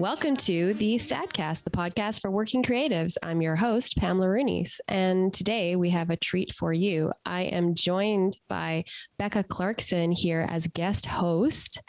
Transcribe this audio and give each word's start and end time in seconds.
Welcome 0.00 0.36
to 0.38 0.72
the 0.72 0.94
Sadcast, 0.94 1.64
the 1.64 1.70
podcast 1.70 2.22
for 2.22 2.30
working 2.30 2.62
creatives. 2.62 3.18
I'm 3.22 3.42
your 3.42 3.54
host, 3.54 3.98
Pamela 3.98 4.30
Rooney's, 4.30 4.80
and 4.88 5.30
today 5.30 5.76
we 5.76 5.90
have 5.90 6.08
a 6.08 6.16
treat 6.16 6.54
for 6.54 6.72
you. 6.72 7.12
I 7.26 7.42
am 7.42 7.74
joined 7.74 8.38
by 8.48 8.84
Becca 9.18 9.44
Clarkson 9.44 10.10
here 10.10 10.46
as 10.48 10.66
guest 10.68 11.04
host. 11.04 11.82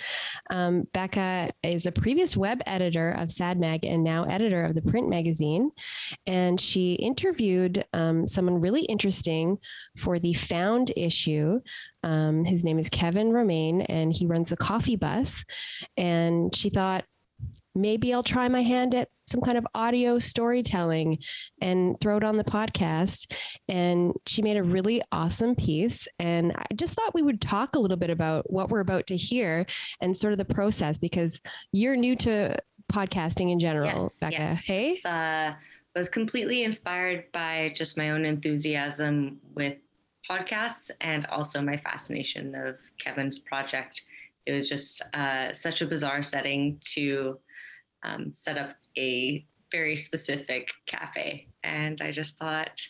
Um, 0.49 0.83
Becca 0.91 1.51
is 1.63 1.85
a 1.85 1.91
previous 1.93 2.35
web 2.35 2.61
editor 2.65 3.11
of 3.11 3.29
SadMag 3.29 3.89
and 3.89 4.03
now 4.03 4.25
editor 4.25 4.65
of 4.65 4.75
the 4.75 4.81
print 4.81 5.07
magazine, 5.07 5.71
and 6.27 6.59
she 6.59 6.95
interviewed 6.95 7.85
um, 7.93 8.27
someone 8.27 8.59
really 8.59 8.81
interesting 8.81 9.57
for 9.95 10.19
the 10.19 10.33
Found 10.33 10.91
issue. 10.97 11.61
Um, 12.03 12.43
his 12.43 12.65
name 12.65 12.77
is 12.77 12.89
Kevin 12.89 13.31
Romain, 13.31 13.81
and 13.83 14.11
he 14.11 14.25
runs 14.25 14.49
the 14.49 14.57
Coffee 14.57 14.97
Bus. 14.97 15.45
And 15.95 16.53
she 16.53 16.69
thought, 16.69 17.05
maybe 17.75 18.13
I'll 18.13 18.23
try 18.23 18.47
my 18.47 18.61
hand 18.61 18.95
at 18.95 19.09
some 19.27 19.41
kind 19.41 19.57
of 19.57 19.65
audio 19.73 20.19
storytelling 20.19 21.17
and 21.61 21.99
throw 22.01 22.17
it 22.17 22.23
on 22.23 22.37
the 22.37 22.43
podcast. 22.43 23.33
And 23.69 24.13
she 24.25 24.41
made 24.41 24.57
a 24.57 24.63
really 24.63 25.01
awesome 25.11 25.55
piece. 25.55 26.07
And 26.19 26.51
I 26.55 26.65
just 26.75 26.95
thought 26.95 27.15
we 27.15 27.21
would 27.21 27.41
talk 27.41 27.75
a 27.75 27.79
little 27.79 27.97
bit 27.97 28.09
about 28.09 28.51
what 28.51 28.69
we're 28.69 28.81
about 28.81 29.07
to 29.07 29.15
hear 29.15 29.65
and 30.01 30.15
sort 30.15 30.33
of 30.33 30.37
the 30.37 30.45
process 30.45 30.97
because 30.97 31.39
you're 31.71 31.95
new 31.95 32.15
to 32.17 32.57
podcasting 32.91 33.51
in 33.51 33.59
general, 33.59 34.03
yes, 34.03 34.19
Becca. 34.19 34.33
Yes. 34.33 34.65
Hey? 34.65 34.99
Uh, 35.05 35.53
was 35.95 36.09
completely 36.09 36.63
inspired 36.63 37.25
by 37.31 37.73
just 37.75 37.97
my 37.97 38.11
own 38.11 38.25
enthusiasm 38.25 39.39
with 39.55 39.77
podcasts 40.29 40.91
and 41.01 41.25
also 41.27 41.61
my 41.61 41.77
fascination 41.77 42.55
of 42.55 42.77
Kevin's 42.97 43.39
project. 43.39 44.01
It 44.45 44.53
was 44.53 44.69
just 44.69 45.01
uh, 45.13 45.53
such 45.53 45.81
a 45.81 45.85
bizarre 45.85 46.23
setting 46.23 46.79
to 46.93 47.39
um, 48.03 48.33
set 48.33 48.57
up 48.57 48.75
a 48.97 49.45
very 49.71 49.95
specific 49.95 50.69
cafe. 50.85 51.47
And 51.63 52.01
I 52.01 52.11
just 52.11 52.37
thought 52.37 52.81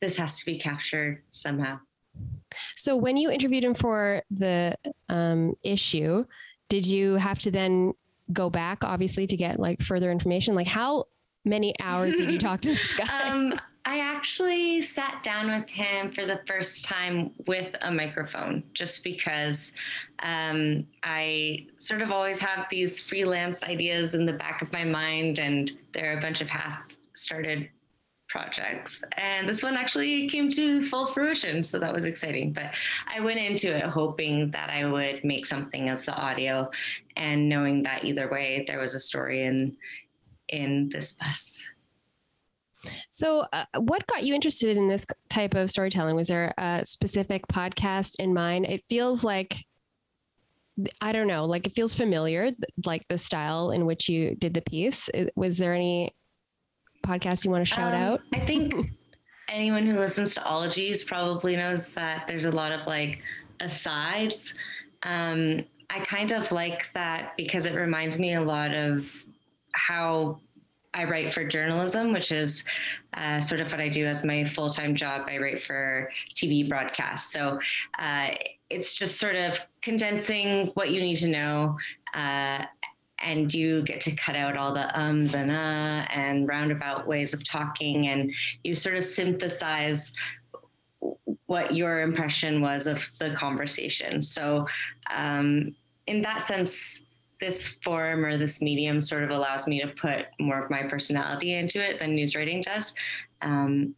this 0.00 0.16
has 0.16 0.38
to 0.40 0.46
be 0.46 0.58
captured 0.58 1.22
somehow. 1.30 1.78
So 2.76 2.96
when 2.96 3.16
you 3.16 3.30
interviewed 3.30 3.64
him 3.64 3.74
for 3.74 4.22
the 4.30 4.76
um, 5.08 5.54
issue, 5.62 6.24
did 6.68 6.86
you 6.86 7.14
have 7.14 7.38
to 7.40 7.50
then 7.50 7.92
go 8.32 8.50
back, 8.50 8.82
obviously, 8.82 9.26
to 9.26 9.36
get 9.36 9.60
like 9.60 9.80
further 9.80 10.10
information? 10.10 10.54
Like 10.54 10.66
how 10.66 11.04
many 11.44 11.74
hours 11.80 12.16
did 12.16 12.30
you 12.30 12.38
talk 12.38 12.60
to 12.62 12.74
this 12.74 12.92
guy? 12.94 13.06
Um, 13.30 13.60
I 13.86 14.00
actually 14.00 14.82
sat 14.82 15.22
down 15.22 15.46
with 15.46 15.68
him 15.68 16.10
for 16.10 16.26
the 16.26 16.40
first 16.48 16.84
time 16.84 17.30
with 17.46 17.72
a 17.82 17.90
microphone 17.92 18.64
just 18.74 19.04
because 19.04 19.72
um, 20.18 20.84
I 21.04 21.68
sort 21.78 22.02
of 22.02 22.10
always 22.10 22.40
have 22.40 22.66
these 22.68 23.00
freelance 23.00 23.62
ideas 23.62 24.16
in 24.16 24.26
the 24.26 24.32
back 24.32 24.60
of 24.60 24.72
my 24.72 24.82
mind, 24.82 25.38
and 25.38 25.70
there 25.94 26.12
are 26.12 26.18
a 26.18 26.20
bunch 26.20 26.40
of 26.40 26.50
half 26.50 26.80
started 27.14 27.68
projects. 28.28 29.04
And 29.16 29.48
this 29.48 29.62
one 29.62 29.76
actually 29.76 30.28
came 30.28 30.50
to 30.50 30.84
full 30.86 31.06
fruition. 31.06 31.62
So 31.62 31.78
that 31.78 31.94
was 31.94 32.06
exciting. 32.06 32.52
But 32.52 32.72
I 33.06 33.20
went 33.20 33.38
into 33.38 33.72
it 33.72 33.84
hoping 33.84 34.50
that 34.50 34.68
I 34.68 34.84
would 34.84 35.22
make 35.22 35.46
something 35.46 35.90
of 35.90 36.04
the 36.04 36.12
audio 36.12 36.68
and 37.16 37.48
knowing 37.48 37.84
that 37.84 38.04
either 38.04 38.28
way 38.28 38.64
there 38.66 38.80
was 38.80 38.96
a 38.96 39.00
story 39.00 39.44
in 39.44 39.76
in 40.48 40.88
this 40.88 41.12
bus. 41.12 41.60
So, 43.10 43.46
uh, 43.52 43.64
what 43.78 44.06
got 44.06 44.24
you 44.24 44.34
interested 44.34 44.76
in 44.76 44.88
this 44.88 45.06
type 45.28 45.54
of 45.54 45.70
storytelling? 45.70 46.16
Was 46.16 46.28
there 46.28 46.52
a 46.58 46.84
specific 46.84 47.46
podcast 47.48 48.16
in 48.18 48.34
mind? 48.34 48.66
It 48.66 48.82
feels 48.88 49.24
like, 49.24 49.56
I 51.00 51.12
don't 51.12 51.26
know, 51.26 51.44
like 51.44 51.66
it 51.66 51.74
feels 51.74 51.94
familiar, 51.94 52.50
like 52.84 53.06
the 53.08 53.18
style 53.18 53.70
in 53.70 53.86
which 53.86 54.08
you 54.08 54.34
did 54.34 54.54
the 54.54 54.62
piece. 54.62 55.08
Was 55.34 55.58
there 55.58 55.74
any 55.74 56.14
podcast 57.04 57.44
you 57.44 57.50
want 57.50 57.66
to 57.66 57.74
shout 57.74 57.94
um, 57.94 58.02
out? 58.02 58.20
I 58.34 58.40
think 58.40 58.74
anyone 59.48 59.86
who 59.86 59.98
listens 59.98 60.34
to 60.34 60.44
Ologies 60.44 61.04
probably 61.04 61.56
knows 61.56 61.86
that 61.88 62.26
there's 62.26 62.44
a 62.44 62.50
lot 62.50 62.72
of 62.72 62.86
like 62.86 63.20
asides. 63.60 64.54
Um, 65.02 65.64
I 65.88 66.00
kind 66.00 66.32
of 66.32 66.50
like 66.52 66.90
that 66.94 67.36
because 67.36 67.66
it 67.66 67.74
reminds 67.74 68.18
me 68.18 68.34
a 68.34 68.40
lot 68.40 68.74
of 68.74 69.10
how 69.72 70.40
I 70.96 71.04
write 71.04 71.34
for 71.34 71.44
journalism, 71.44 72.12
which 72.12 72.32
is 72.32 72.64
uh, 73.12 73.38
sort 73.40 73.60
of 73.60 73.70
what 73.70 73.80
I 73.80 73.90
do 73.90 74.06
as 74.06 74.24
my 74.24 74.44
full 74.44 74.70
time 74.70 74.94
job. 74.94 75.26
I 75.28 75.36
write 75.36 75.62
for 75.62 76.10
TV 76.34 76.66
broadcasts. 76.66 77.32
So 77.32 77.60
uh, 77.98 78.28
it's 78.70 78.96
just 78.96 79.20
sort 79.20 79.36
of 79.36 79.60
condensing 79.82 80.68
what 80.68 80.90
you 80.90 81.00
need 81.02 81.16
to 81.16 81.28
know. 81.28 81.76
Uh, 82.14 82.64
and 83.18 83.52
you 83.52 83.82
get 83.82 84.00
to 84.02 84.10
cut 84.14 84.36
out 84.36 84.56
all 84.56 84.72
the 84.72 84.98
ums 84.98 85.34
and 85.34 85.50
uh 85.50 86.04
and 86.10 86.46
roundabout 86.46 87.06
ways 87.06 87.32
of 87.32 87.42
talking, 87.44 88.08
and 88.08 88.32
you 88.62 88.74
sort 88.74 88.94
of 88.94 89.04
synthesize 89.04 90.12
what 91.46 91.74
your 91.74 92.02
impression 92.02 92.60
was 92.60 92.86
of 92.86 93.08
the 93.18 93.30
conversation. 93.30 94.20
So, 94.20 94.66
um, 95.10 95.74
in 96.06 96.20
that 96.22 96.42
sense, 96.42 97.05
this 97.40 97.76
form 97.82 98.24
or 98.24 98.38
this 98.38 98.62
medium 98.62 99.00
sort 99.00 99.22
of 99.22 99.30
allows 99.30 99.66
me 99.66 99.80
to 99.80 99.88
put 99.88 100.26
more 100.40 100.58
of 100.58 100.70
my 100.70 100.82
personality 100.84 101.54
into 101.54 101.84
it 101.84 101.98
than 101.98 102.14
news 102.14 102.34
writing 102.34 102.62
does. 102.62 102.94
Um, 103.42 103.94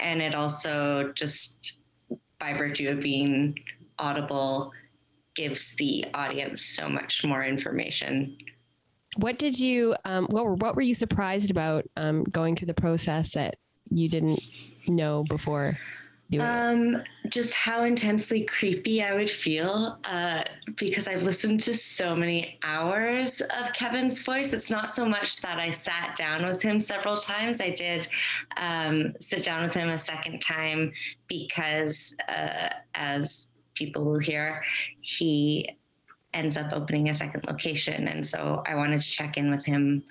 and 0.00 0.20
it 0.20 0.34
also 0.34 1.12
just, 1.14 1.74
by 2.38 2.52
virtue 2.52 2.90
of 2.90 3.00
being 3.00 3.58
audible, 3.98 4.72
gives 5.34 5.74
the 5.76 6.04
audience 6.14 6.64
so 6.64 6.88
much 6.88 7.24
more 7.24 7.44
information. 7.44 8.36
What 9.16 9.38
did 9.38 9.58
you, 9.58 9.96
um, 10.04 10.26
what, 10.26 10.44
were, 10.44 10.54
what 10.54 10.76
were 10.76 10.82
you 10.82 10.94
surprised 10.94 11.50
about 11.50 11.86
um, 11.96 12.24
going 12.24 12.54
through 12.54 12.66
the 12.66 12.74
process 12.74 13.32
that 13.32 13.56
you 13.88 14.08
didn't 14.08 14.40
know 14.86 15.24
before? 15.28 15.78
Um, 16.38 17.02
just 17.28 17.54
how 17.54 17.84
intensely 17.84 18.44
creepy 18.44 19.02
I 19.02 19.14
would 19.14 19.30
feel 19.30 19.98
uh, 20.04 20.44
because 20.76 21.08
I've 21.08 21.22
listened 21.22 21.60
to 21.62 21.74
so 21.74 22.14
many 22.14 22.58
hours 22.62 23.40
of 23.40 23.72
Kevin's 23.72 24.20
voice. 24.20 24.52
It's 24.52 24.70
not 24.70 24.90
so 24.90 25.06
much 25.06 25.40
that 25.40 25.58
I 25.58 25.70
sat 25.70 26.16
down 26.16 26.44
with 26.46 26.60
him 26.60 26.80
several 26.80 27.16
times. 27.16 27.62
I 27.62 27.70
did 27.70 28.08
um, 28.58 29.14
sit 29.20 29.42
down 29.42 29.62
with 29.62 29.74
him 29.74 29.88
a 29.88 29.98
second 29.98 30.40
time 30.40 30.92
because, 31.28 32.14
uh, 32.28 32.68
as 32.94 33.52
people 33.74 34.04
will 34.04 34.18
hear, 34.18 34.62
he 35.00 35.78
ends 36.34 36.58
up 36.58 36.72
opening 36.74 37.08
a 37.08 37.14
second 37.14 37.46
location. 37.46 38.06
And 38.06 38.26
so 38.26 38.62
I 38.66 38.74
wanted 38.74 39.00
to 39.00 39.10
check 39.10 39.38
in 39.38 39.50
with 39.50 39.64
him 39.64 40.02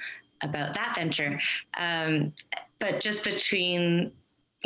about 0.41 0.73
that 0.73 0.95
venture. 0.95 1.39
Um, 1.77 2.33
but 2.79 3.01
just 3.01 3.23
between 3.23 4.11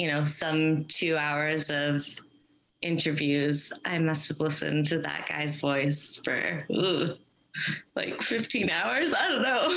you 0.01 0.07
know, 0.07 0.25
some 0.25 0.83
two 0.85 1.15
hours 1.15 1.69
of 1.69 2.03
interviews, 2.81 3.71
I 3.85 3.99
must 3.99 4.27
have 4.29 4.39
listened 4.39 4.87
to 4.87 4.97
that 5.01 5.27
guy's 5.29 5.59
voice 5.59 6.19
for 6.25 6.65
ooh, 6.71 7.13
like 7.95 8.19
15 8.23 8.71
hours. 8.71 9.13
I 9.13 9.27
don't 9.27 9.43
know. 9.43 9.61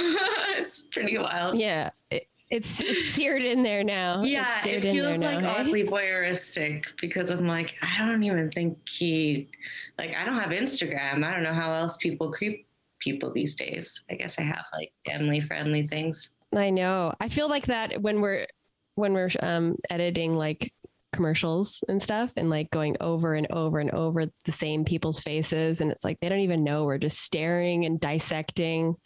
it's 0.57 0.87
pretty 0.91 1.19
wild. 1.19 1.59
Yeah. 1.59 1.91
It, 2.11 2.27
it's, 2.49 2.81
it's 2.81 3.05
seared 3.11 3.43
in 3.43 3.63
there 3.63 3.85
now. 3.85 4.23
Yeah, 4.23 4.67
it 4.67 4.81
feels 4.81 5.19
like 5.19 5.43
now, 5.43 5.57
oddly 5.59 5.81
hey? 5.83 5.89
voyeuristic 5.89 6.87
because 7.03 7.29
I'm 7.29 7.47
like, 7.47 7.75
I 7.83 8.07
don't 8.07 8.23
even 8.23 8.51
think 8.51 8.79
he, 8.89 9.51
like, 9.99 10.15
I 10.17 10.25
don't 10.25 10.41
have 10.41 10.53
Instagram. 10.53 11.23
I 11.23 11.35
don't 11.35 11.43
know 11.43 11.53
how 11.53 11.71
else 11.75 11.99
people 11.99 12.33
creep 12.33 12.67
people 12.99 13.31
these 13.31 13.55
days. 13.57 14.03
I 14.11 14.15
guess 14.15 14.39
I 14.39 14.43
have 14.45 14.65
like 14.73 14.91
family 15.05 15.43
friendly 15.43 15.87
things. 15.87 16.31
I 16.57 16.71
know. 16.71 17.13
I 17.21 17.29
feel 17.29 17.51
like 17.51 17.67
that 17.67 18.01
when 18.01 18.23
we're 18.23 18.47
when 18.95 19.13
we're 19.13 19.31
um, 19.41 19.77
editing 19.91 20.37
like 20.37 20.73
commercials 21.13 21.83
and 21.89 22.03
stuff 22.03 22.33
and 22.37 22.51
like 22.51 22.71
going 22.71 22.97
over 23.01 23.35
and 23.35 23.47
over 23.51 23.79
and 23.79 23.91
over 23.93 24.25
the 24.45 24.53
same 24.53 24.85
people's 24.85 25.21
faces 25.21 25.81
and 25.81 25.93
it's 25.93 26.03
like 26.03 26.19
they 26.21 26.29
don't 26.29 26.41
even 26.41 26.65
know 26.65 26.85
we're 26.85 26.99
just 26.99 27.21
staring 27.21 27.85
and 27.85 28.01
dissecting 28.01 28.97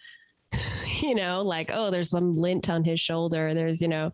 you 1.02 1.14
know 1.14 1.42
like 1.42 1.70
oh 1.72 1.90
there's 1.90 2.08
some 2.08 2.32
lint 2.32 2.70
on 2.70 2.82
his 2.82 2.98
shoulder 2.98 3.54
there's 3.54 3.80
you 3.80 3.88
know. 3.88 4.12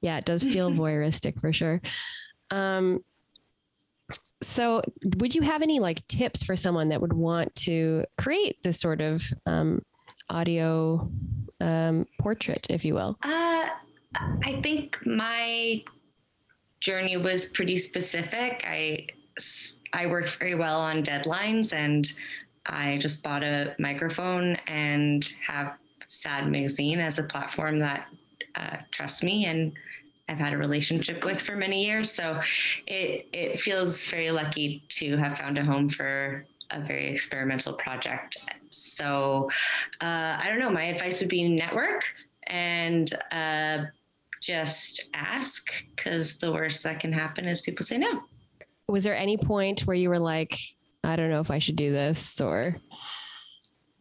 Yeah 0.00 0.18
it 0.18 0.24
does 0.24 0.42
feel 0.42 0.70
voyeuristic 0.72 1.40
for 1.40 1.52
sure. 1.52 1.80
Um 2.50 3.04
so 4.42 4.82
would 5.18 5.34
you 5.34 5.42
have 5.42 5.62
any 5.62 5.78
like 5.78 6.06
tips 6.08 6.42
for 6.42 6.56
someone 6.56 6.88
that 6.88 7.00
would 7.00 7.12
want 7.12 7.54
to 7.54 8.04
create 8.18 8.60
this 8.64 8.80
sort 8.80 9.00
of 9.00 9.22
um, 9.46 9.80
audio 10.28 11.08
um, 11.60 12.06
portrait 12.20 12.66
if 12.68 12.84
you 12.84 12.94
will? 12.94 13.16
Uh 13.22 13.68
I 14.14 14.60
think 14.62 14.98
my 15.06 15.82
journey 16.80 17.16
was 17.16 17.46
pretty 17.46 17.78
specific. 17.78 18.64
I 18.66 19.06
I 19.92 20.06
work 20.06 20.28
very 20.38 20.54
well 20.54 20.80
on 20.80 21.02
deadlines, 21.02 21.72
and 21.72 22.10
I 22.66 22.98
just 22.98 23.22
bought 23.22 23.42
a 23.42 23.74
microphone 23.78 24.56
and 24.66 25.28
have 25.46 25.74
Sad 26.06 26.50
Magazine 26.50 26.98
as 26.98 27.18
a 27.18 27.22
platform 27.22 27.76
that 27.76 28.06
uh, 28.54 28.76
trusts 28.90 29.22
me 29.22 29.46
and 29.46 29.72
I've 30.28 30.38
had 30.38 30.52
a 30.52 30.58
relationship 30.58 31.24
with 31.24 31.42
for 31.42 31.56
many 31.56 31.84
years. 31.84 32.10
So 32.12 32.40
it 32.86 33.26
it 33.32 33.60
feels 33.60 34.04
very 34.06 34.30
lucky 34.30 34.84
to 34.90 35.16
have 35.16 35.38
found 35.38 35.58
a 35.58 35.64
home 35.64 35.90
for 35.90 36.46
a 36.70 36.80
very 36.80 37.12
experimental 37.12 37.74
project. 37.74 38.38
So 38.70 39.50
uh, 40.00 40.38
I 40.40 40.46
don't 40.48 40.58
know. 40.58 40.70
My 40.70 40.84
advice 40.84 41.20
would 41.20 41.28
be 41.28 41.48
network 41.48 42.04
and 42.46 43.12
uh, 43.30 43.84
just 44.42 45.08
ask 45.14 45.68
because 45.94 46.36
the 46.36 46.52
worst 46.52 46.82
that 46.82 47.00
can 47.00 47.12
happen 47.12 47.46
is 47.46 47.60
people 47.60 47.86
say 47.86 47.96
no. 47.96 48.22
Was 48.88 49.04
there 49.04 49.16
any 49.16 49.38
point 49.38 49.82
where 49.82 49.96
you 49.96 50.10
were 50.10 50.18
like, 50.18 50.58
I 51.04 51.16
don't 51.16 51.30
know 51.30 51.40
if 51.40 51.50
I 51.50 51.58
should 51.58 51.76
do 51.76 51.92
this 51.92 52.40
or 52.40 52.74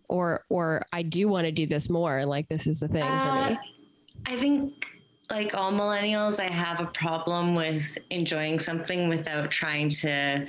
or 0.10 0.44
or 0.50 0.86
I 0.92 1.04
do 1.04 1.28
want 1.30 1.46
to 1.46 1.52
do 1.52 1.66
this 1.66 1.90
more. 1.90 2.26
Like 2.26 2.50
this 2.50 2.68
is 2.68 2.82
the 2.82 2.88
thing 2.88 3.04
uh, 3.04 3.48
for 3.48 3.52
me. 3.52 3.60
I 4.26 4.40
think 4.40 4.86
like 5.32 5.56
all 5.56 5.72
millennials, 5.72 6.42
I 6.42 6.50
have 6.50 6.82
a 6.82 6.88
problem 6.88 7.56
with 7.56 7.84
enjoying 8.10 8.60
something 8.60 9.08
without 9.08 9.50
trying 9.50 9.90
to 9.90 10.46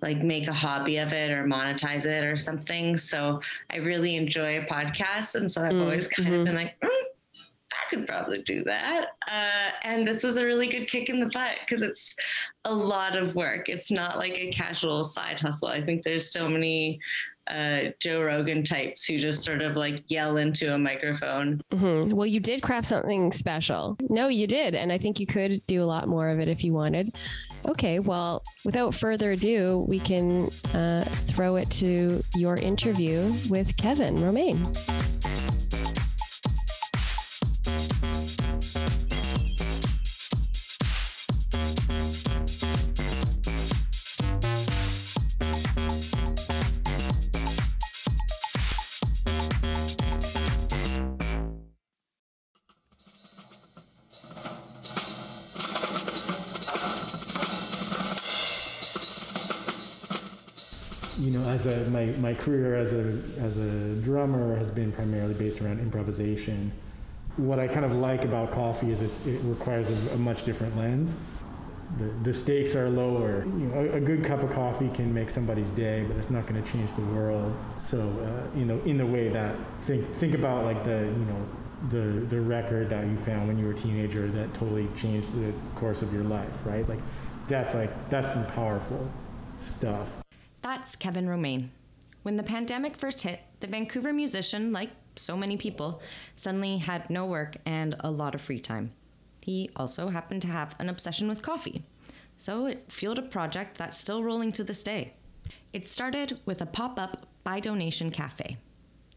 like 0.00 0.22
make 0.22 0.48
a 0.48 0.52
hobby 0.52 0.96
of 0.96 1.12
it 1.12 1.30
or 1.30 1.44
monetize 1.44 2.06
it 2.06 2.24
or 2.24 2.36
something. 2.36 2.96
So 2.96 3.42
I 3.70 3.76
really 3.76 4.16
enjoy 4.16 4.60
a 4.60 4.64
podcast. 4.64 5.34
And 5.34 5.50
so 5.50 5.62
I've 5.62 5.74
mm, 5.74 5.82
always 5.82 6.08
kind 6.08 6.30
mm-hmm. 6.30 6.38
of 6.38 6.44
been 6.46 6.54
like, 6.54 6.80
mm, 6.80 7.02
could 7.92 8.06
probably 8.06 8.42
do 8.42 8.64
that. 8.64 9.08
Uh, 9.30 9.70
and 9.82 10.06
this 10.06 10.24
is 10.24 10.36
a 10.36 10.44
really 10.44 10.66
good 10.66 10.88
kick 10.88 11.10
in 11.10 11.20
the 11.20 11.26
butt 11.26 11.56
because 11.60 11.82
it's 11.82 12.16
a 12.64 12.72
lot 12.72 13.16
of 13.16 13.34
work. 13.34 13.68
It's 13.68 13.90
not 13.90 14.16
like 14.16 14.38
a 14.38 14.50
casual 14.50 15.04
side 15.04 15.38
hustle. 15.38 15.68
I 15.68 15.82
think 15.82 16.02
there's 16.02 16.30
so 16.30 16.48
many 16.48 16.98
uh, 17.48 17.90
Joe 17.98 18.22
Rogan 18.22 18.62
types 18.62 19.04
who 19.04 19.18
just 19.18 19.44
sort 19.44 19.60
of 19.62 19.76
like 19.76 20.04
yell 20.08 20.38
into 20.38 20.72
a 20.74 20.78
microphone. 20.78 21.60
Mm-hmm. 21.70 22.14
Well, 22.14 22.26
you 22.26 22.40
did 22.40 22.62
craft 22.62 22.86
something 22.86 23.30
special. 23.32 23.96
No, 24.08 24.28
you 24.28 24.46
did. 24.46 24.74
And 24.74 24.90
I 24.90 24.96
think 24.96 25.20
you 25.20 25.26
could 25.26 25.60
do 25.66 25.82
a 25.82 25.84
lot 25.84 26.08
more 26.08 26.30
of 26.30 26.38
it 26.38 26.48
if 26.48 26.64
you 26.64 26.72
wanted. 26.72 27.14
Okay, 27.66 27.98
well, 27.98 28.42
without 28.64 28.94
further 28.94 29.32
ado, 29.32 29.84
we 29.86 30.00
can 30.00 30.48
uh, 30.72 31.04
throw 31.26 31.56
it 31.56 31.70
to 31.72 32.22
your 32.34 32.56
interview 32.56 33.32
with 33.50 33.76
Kevin 33.76 34.22
Romain. 61.30 61.48
as 61.48 61.66
a, 61.66 61.90
my, 61.90 62.06
my 62.18 62.34
career 62.34 62.74
as 62.74 62.92
a, 62.92 63.20
as 63.38 63.56
a 63.56 63.94
drummer 63.96 64.56
has 64.56 64.70
been 64.70 64.92
primarily 64.92 65.34
based 65.34 65.60
around 65.60 65.80
improvisation. 65.80 66.72
What 67.36 67.58
I 67.58 67.66
kind 67.66 67.84
of 67.84 67.94
like 67.94 68.24
about 68.24 68.50
coffee 68.52 68.90
is 68.90 69.02
it 69.02 69.40
requires 69.44 69.90
a, 69.90 70.14
a, 70.14 70.16
much 70.18 70.44
different 70.44 70.76
lens. 70.76 71.16
The, 71.98 72.10
the 72.24 72.34
stakes 72.34 72.74
are 72.74 72.88
lower. 72.88 73.44
You 73.44 73.66
know, 73.66 73.80
a, 73.80 73.96
a, 73.96 74.00
good 74.00 74.24
cup 74.24 74.42
of 74.42 74.52
coffee 74.52 74.90
can 74.90 75.12
make 75.12 75.30
somebody's 75.30 75.68
day, 75.70 76.04
but 76.06 76.16
it's 76.16 76.30
not 76.30 76.46
going 76.46 76.62
to 76.62 76.72
change 76.72 76.94
the 76.94 77.02
world. 77.02 77.54
So, 77.78 78.00
uh, 78.00 78.58
you 78.58 78.64
know, 78.64 78.80
in 78.84 78.98
the 78.98 79.06
way 79.06 79.28
that 79.28 79.56
think 79.80 80.14
think 80.16 80.34
about 80.34 80.64
like 80.64 80.84
the 80.84 81.00
you 81.00 81.26
know 81.26 81.46
the 81.90 82.20
the 82.26 82.40
record 82.40 82.88
that 82.90 83.06
you 83.06 83.16
found 83.16 83.48
when 83.48 83.58
you 83.58 83.66
were 83.66 83.72
a 83.72 83.74
teenager 83.74 84.28
that 84.28 84.52
totally 84.54 84.88
changed 84.96 85.32
the 85.34 85.52
course 85.74 86.02
of 86.02 86.12
your 86.12 86.24
life, 86.24 86.64
right? 86.64 86.88
Like 86.88 87.00
that's 87.48 87.74
like 87.74 87.90
that's 88.08 88.32
some 88.32 88.46
powerful 88.46 89.06
stuff. 89.58 90.21
That's 90.62 90.94
Kevin 90.94 91.28
Romain. 91.28 91.72
When 92.22 92.36
the 92.36 92.44
pandemic 92.44 92.96
first 92.96 93.24
hit, 93.24 93.40
the 93.58 93.66
Vancouver 93.66 94.12
musician, 94.12 94.72
like 94.72 94.90
so 95.16 95.36
many 95.36 95.56
people, 95.56 96.00
suddenly 96.36 96.78
had 96.78 97.10
no 97.10 97.26
work 97.26 97.56
and 97.66 97.96
a 97.98 98.10
lot 98.12 98.36
of 98.36 98.40
free 98.40 98.60
time. 98.60 98.92
He 99.40 99.70
also 99.74 100.08
happened 100.08 100.40
to 100.42 100.48
have 100.48 100.76
an 100.78 100.88
obsession 100.88 101.28
with 101.28 101.42
coffee, 101.42 101.82
so 102.38 102.66
it 102.66 102.84
fueled 102.88 103.18
a 103.18 103.22
project 103.22 103.76
that's 103.76 103.98
still 103.98 104.22
rolling 104.22 104.52
to 104.52 104.62
this 104.62 104.84
day. 104.84 105.14
It 105.72 105.84
started 105.84 106.40
with 106.46 106.62
a 106.62 106.66
pop 106.66 106.96
up 106.96 107.26
by 107.42 107.58
donation 107.58 108.10
cafe. 108.10 108.56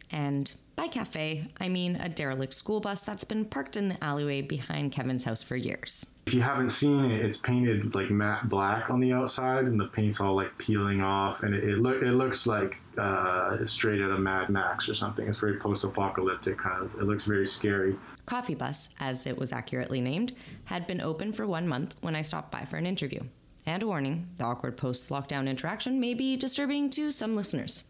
And 0.09 0.51
by 0.75 0.87
cafe, 0.87 1.47
I 1.59 1.69
mean 1.69 1.95
a 1.95 2.09
derelict 2.09 2.53
school 2.53 2.79
bus 2.79 3.01
that's 3.01 3.23
been 3.23 3.45
parked 3.45 3.77
in 3.77 3.89
the 3.89 4.03
alleyway 4.03 4.41
behind 4.41 4.91
Kevin's 4.91 5.23
house 5.23 5.41
for 5.41 5.55
years. 5.55 6.05
If 6.27 6.33
you 6.33 6.41
haven't 6.41 6.69
seen 6.69 7.05
it, 7.05 7.23
it's 7.23 7.37
painted 7.37 7.93
like 7.93 8.09
matte 8.09 8.49
black 8.49 8.89
on 8.89 8.99
the 8.99 9.13
outside, 9.13 9.65
and 9.65 9.79
the 9.79 9.85
paint's 9.85 10.19
all 10.19 10.35
like 10.35 10.57
peeling 10.57 11.01
off, 11.01 11.43
and 11.43 11.53
it, 11.53 11.63
it 11.63 11.77
look 11.77 12.01
it 12.01 12.13
looks 12.13 12.47
like 12.47 12.77
uh, 12.97 13.63
straight 13.63 14.01
out 14.01 14.11
of 14.11 14.19
Mad 14.19 14.49
Max 14.49 14.89
or 14.89 14.93
something. 14.93 15.27
It's 15.27 15.39
very 15.39 15.57
post-apocalyptic 15.57 16.57
kind 16.57 16.83
of. 16.83 16.95
It 16.99 17.03
looks 17.03 17.25
very 17.25 17.45
scary. 17.45 17.95
Coffee 18.25 18.55
Bus, 18.55 18.89
as 18.99 19.27
it 19.27 19.37
was 19.37 19.53
accurately 19.53 20.01
named, 20.01 20.33
had 20.63 20.87
been 20.87 20.99
open 20.99 21.31
for 21.31 21.45
one 21.45 21.67
month 21.67 21.95
when 22.01 22.15
I 22.15 22.23
stopped 22.23 22.51
by 22.51 22.65
for 22.65 22.77
an 22.77 22.87
interview. 22.87 23.21
And 23.67 23.83
a 23.83 23.87
warning: 23.87 24.27
the 24.37 24.45
awkward 24.45 24.77
post-lockdown 24.77 25.47
interaction 25.47 25.99
may 25.99 26.15
be 26.15 26.35
disturbing 26.35 26.89
to 26.91 27.11
some 27.11 27.35
listeners. 27.35 27.83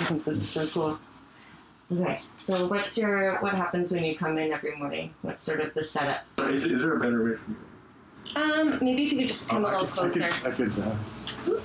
I 0.00 0.10
think 0.10 0.24
this 0.24 0.38
is 0.38 0.48
so 0.48 0.66
cool. 0.68 0.98
Okay, 1.90 2.20
so 2.36 2.66
what's 2.66 2.98
your 2.98 3.38
what 3.40 3.54
happens 3.54 3.92
when 3.92 4.04
you 4.04 4.16
come 4.16 4.38
in 4.38 4.52
every 4.52 4.76
morning? 4.76 5.14
What's 5.22 5.42
sort 5.42 5.60
of 5.60 5.72
the 5.74 5.82
setup? 5.82 6.24
Is, 6.38 6.66
is 6.66 6.82
there 6.82 6.96
a 6.96 7.00
better 7.00 7.24
way? 7.24 7.38
Um, 8.36 8.78
maybe 8.82 9.04
if 9.06 9.12
you 9.12 9.18
could 9.18 9.28
just 9.28 9.48
come 9.48 9.64
oh, 9.64 9.68
a 9.68 9.72
little 9.72 9.86
closer. 9.86 10.24
I 10.24 10.28
could, 10.28 10.46
I 10.46 10.50
could, 10.50 10.78
uh, 10.80 10.96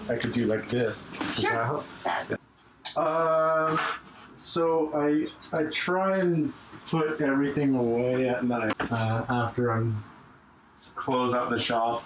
I 0.10 0.16
could 0.16 0.32
do 0.32 0.46
like 0.46 0.70
this. 0.70 1.10
Sure. 1.38 1.84
Uh, 2.96 3.78
so 4.36 4.92
I 4.94 5.28
I 5.56 5.64
try 5.66 6.18
and 6.20 6.54
put 6.88 7.22
everything 7.22 7.76
away 7.76 8.30
at 8.30 8.46
night 8.46 8.76
uh, 8.92 9.26
after 9.30 9.72
I'm 9.72 10.04
close 11.04 11.34
out 11.34 11.50
the 11.50 11.60
shop. 11.60 12.04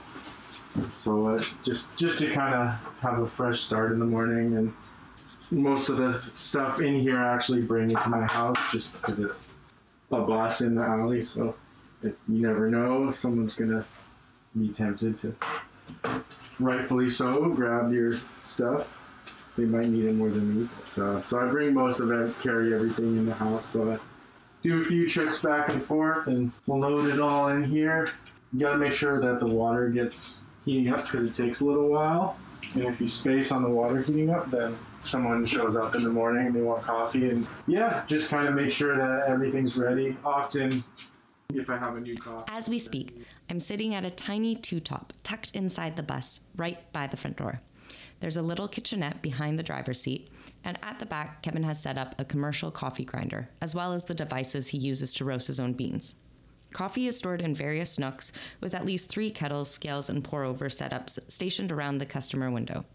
So 1.03 1.27
uh, 1.27 1.43
just 1.63 1.95
just 1.95 2.19
to 2.19 2.33
kind 2.33 2.53
of 2.53 2.69
have 2.99 3.19
a 3.19 3.27
fresh 3.27 3.61
start 3.61 3.91
in 3.91 3.99
the 3.99 4.05
morning 4.05 4.57
and 4.57 4.73
most 5.51 5.89
of 5.89 5.97
the 5.97 6.21
stuff 6.33 6.81
in 6.81 6.99
here 6.99 7.17
I 7.19 7.33
actually 7.33 7.61
bring 7.61 7.89
into 7.91 8.09
my 8.09 8.25
house 8.25 8.57
just 8.71 8.93
because 8.93 9.19
it's 9.19 9.51
a 10.11 10.21
bus 10.21 10.61
in 10.61 10.75
the 10.75 10.81
alley. 10.81 11.21
So 11.21 11.55
if 12.01 12.13
you 12.27 12.41
never 12.41 12.69
know 12.69 13.09
if 13.09 13.19
someone's 13.19 13.53
gonna 13.53 13.85
be 14.57 14.69
tempted 14.69 15.19
to, 15.19 15.35
rightfully 16.59 17.09
so, 17.09 17.49
grab 17.49 17.93
your 17.93 18.15
stuff. 18.43 18.87
They 19.57 19.65
might 19.65 19.87
need 19.87 20.05
it 20.05 20.13
more 20.13 20.29
than 20.29 20.61
me. 20.63 20.69
So, 20.87 21.19
so 21.21 21.39
I 21.39 21.49
bring 21.49 21.73
most 21.73 21.99
of 21.99 22.11
it, 22.11 22.33
carry 22.41 22.73
everything 22.73 23.17
in 23.17 23.25
the 23.25 23.33
house. 23.33 23.65
So 23.65 23.91
I 23.91 23.97
do 24.61 24.81
a 24.81 24.85
few 24.85 25.07
trips 25.07 25.39
back 25.39 25.69
and 25.69 25.83
forth, 25.83 26.27
and 26.27 26.51
we'll 26.67 26.79
load 26.79 27.11
it 27.11 27.19
all 27.19 27.47
in 27.49 27.63
here. 27.63 28.09
You 28.53 28.59
gotta 28.59 28.77
make 28.77 28.93
sure 28.93 29.19
that 29.21 29.39
the 29.39 29.47
water 29.47 29.89
gets 29.89 30.37
heating 30.65 30.93
up 30.93 31.03
because 31.03 31.27
it 31.27 31.33
takes 31.33 31.61
a 31.61 31.65
little 31.65 31.89
while. 31.89 32.37
And 32.73 32.85
if 32.85 32.99
you 32.99 33.07
space 33.07 33.51
on 33.51 33.61
the 33.63 33.69
water 33.69 34.01
heating 34.01 34.29
up, 34.29 34.49
then 34.49 34.77
someone 34.99 35.45
shows 35.45 35.75
up 35.75 35.95
in 35.95 36.03
the 36.03 36.09
morning 36.09 36.47
and 36.47 36.55
they 36.55 36.61
want 36.61 36.83
coffee. 36.83 37.29
And 37.29 37.47
yeah, 37.67 38.03
just 38.07 38.29
kind 38.29 38.47
of 38.47 38.55
make 38.55 38.71
sure 38.71 38.97
that 38.97 39.27
everything's 39.29 39.77
ready. 39.77 40.17
Often, 40.25 40.83
if 41.53 41.69
I 41.69 41.77
have 41.77 41.95
a 41.95 41.99
new 41.99 42.15
coffee. 42.15 42.51
As 42.51 42.67
we 42.67 42.79
speak, 42.79 43.21
I'm 43.49 43.59
sitting 43.59 43.93
at 43.93 44.05
a 44.05 44.09
tiny 44.09 44.55
two 44.55 44.79
top 44.79 45.13
tucked 45.23 45.51
inside 45.55 45.95
the 45.95 46.03
bus, 46.03 46.41
right 46.55 46.91
by 46.91 47.07
the 47.07 47.17
front 47.17 47.37
door. 47.37 47.59
There's 48.19 48.37
a 48.37 48.41
little 48.41 48.67
kitchenette 48.67 49.21
behind 49.21 49.57
the 49.57 49.63
driver's 49.63 50.01
seat, 50.01 50.29
and 50.63 50.77
at 50.81 50.97
the 50.99 51.05
back, 51.05 51.43
Kevin 51.43 51.63
has 51.63 51.81
set 51.81 51.97
up 51.97 52.15
a 52.17 52.25
commercial 52.25 52.71
coffee 52.71 53.05
grinder, 53.05 53.49
as 53.61 53.75
well 53.75 53.93
as 53.93 54.05
the 54.05 54.15
devices 54.15 54.69
he 54.69 54.77
uses 54.77 55.13
to 55.13 55.25
roast 55.25 55.47
his 55.47 55.59
own 55.59 55.73
beans. 55.73 56.15
Coffee 56.73 57.07
is 57.07 57.17
stored 57.17 57.41
in 57.41 57.55
various 57.55 57.97
nooks 57.97 58.31
with 58.61 58.75
at 58.75 58.85
least 58.85 59.09
three 59.09 59.31
kettles, 59.31 59.71
scales, 59.71 60.09
and 60.09 60.23
pour 60.23 60.43
over 60.43 60.69
setups 60.69 61.19
stationed 61.31 61.71
around 61.71 61.97
the 61.97 62.05
customer 62.05 62.51
window. 62.51 62.85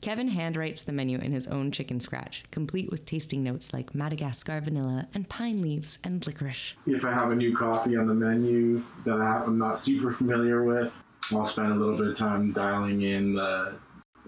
Kevin 0.00 0.30
handwrites 0.30 0.84
the 0.84 0.92
menu 0.92 1.18
in 1.18 1.32
his 1.32 1.46
own 1.46 1.70
chicken 1.70 2.00
scratch, 2.00 2.44
complete 2.50 2.90
with 2.90 3.04
tasting 3.04 3.42
notes 3.42 3.74
like 3.74 3.94
Madagascar 3.94 4.60
vanilla 4.62 5.06
and 5.12 5.28
pine 5.28 5.60
leaves 5.60 5.98
and 6.02 6.26
licorice. 6.26 6.74
If 6.86 7.04
I 7.04 7.12
have 7.12 7.30
a 7.32 7.34
new 7.34 7.54
coffee 7.54 7.96
on 7.96 8.06
the 8.06 8.14
menu 8.14 8.82
that 9.04 9.20
I'm 9.20 9.58
not 9.58 9.78
super 9.78 10.12
familiar 10.12 10.64
with, 10.64 10.96
I'll 11.32 11.44
spend 11.44 11.72
a 11.72 11.74
little 11.74 11.98
bit 11.98 12.06
of 12.08 12.16
time 12.16 12.52
dialing 12.52 13.02
in 13.02 13.34
the, 13.34 13.74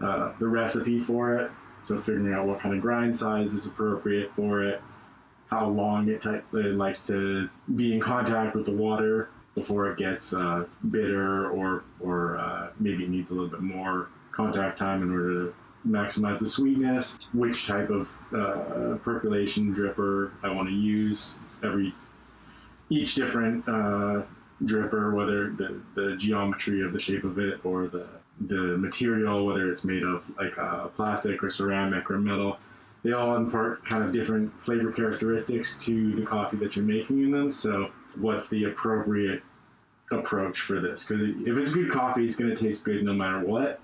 uh, 0.02 0.32
the 0.38 0.46
recipe 0.46 1.00
for 1.00 1.36
it. 1.36 1.50
So 1.82 1.98
figuring 2.00 2.34
out 2.34 2.46
what 2.46 2.60
kind 2.60 2.74
of 2.74 2.82
grind 2.82 3.16
size 3.16 3.54
is 3.54 3.66
appropriate 3.66 4.30
for 4.36 4.62
it, 4.62 4.82
how 5.52 5.68
long 5.68 6.08
it, 6.08 6.22
t- 6.22 6.30
it 6.54 6.74
likes 6.76 7.06
to 7.06 7.48
be 7.76 7.92
in 7.92 8.00
contact 8.00 8.56
with 8.56 8.64
the 8.64 8.72
water 8.72 9.28
before 9.54 9.90
it 9.90 9.98
gets 9.98 10.32
uh, 10.32 10.64
bitter 10.90 11.50
or 11.50 11.84
or 12.00 12.38
uh, 12.38 12.68
maybe 12.80 13.06
needs 13.06 13.30
a 13.30 13.34
little 13.34 13.50
bit 13.50 13.60
more 13.60 14.08
contact 14.32 14.78
time 14.78 15.02
in 15.02 15.10
order 15.10 15.28
to 15.34 15.54
maximize 15.86 16.38
the 16.38 16.46
sweetness, 16.46 17.18
which 17.34 17.66
type 17.66 17.90
of 17.90 18.08
uh, 18.34 18.96
percolation 19.04 19.74
dripper 19.74 20.30
I 20.42 20.48
want 20.50 20.68
to 20.68 20.74
use. 20.74 21.34
Every 21.62 21.94
each 22.88 23.14
different 23.14 23.68
uh, 23.68 24.22
dripper, 24.64 25.14
whether 25.14 25.50
the, 25.50 25.80
the 25.94 26.16
geometry 26.16 26.82
of 26.82 26.92
the 26.92 27.00
shape 27.00 27.24
of 27.24 27.38
it 27.38 27.60
or 27.64 27.88
the 27.88 28.06
the 28.48 28.78
material, 28.78 29.44
whether 29.44 29.70
it's 29.70 29.84
made 29.84 30.02
of 30.02 30.24
like 30.38 30.56
uh, 30.58 30.86
plastic 30.88 31.44
or 31.44 31.50
ceramic 31.50 32.10
or 32.10 32.18
metal, 32.18 32.58
they 33.02 33.12
all 33.12 33.36
impart 33.36 33.84
kind 33.84 34.04
of 34.04 34.12
different 34.12 34.52
flavor 34.62 34.92
characteristics 34.92 35.78
to 35.84 36.14
the 36.14 36.24
coffee 36.24 36.56
that 36.58 36.76
you're 36.76 36.84
making 36.84 37.22
in 37.22 37.30
them. 37.32 37.50
So, 37.50 37.90
what's 38.16 38.48
the 38.48 38.64
appropriate 38.64 39.42
approach 40.12 40.60
for 40.60 40.80
this? 40.80 41.04
Because 41.04 41.22
if 41.22 41.56
it's 41.56 41.74
good 41.74 41.90
coffee, 41.90 42.24
it's 42.24 42.36
going 42.36 42.54
to 42.54 42.62
taste 42.62 42.84
good 42.84 43.02
no 43.02 43.12
matter 43.12 43.40
what. 43.40 43.80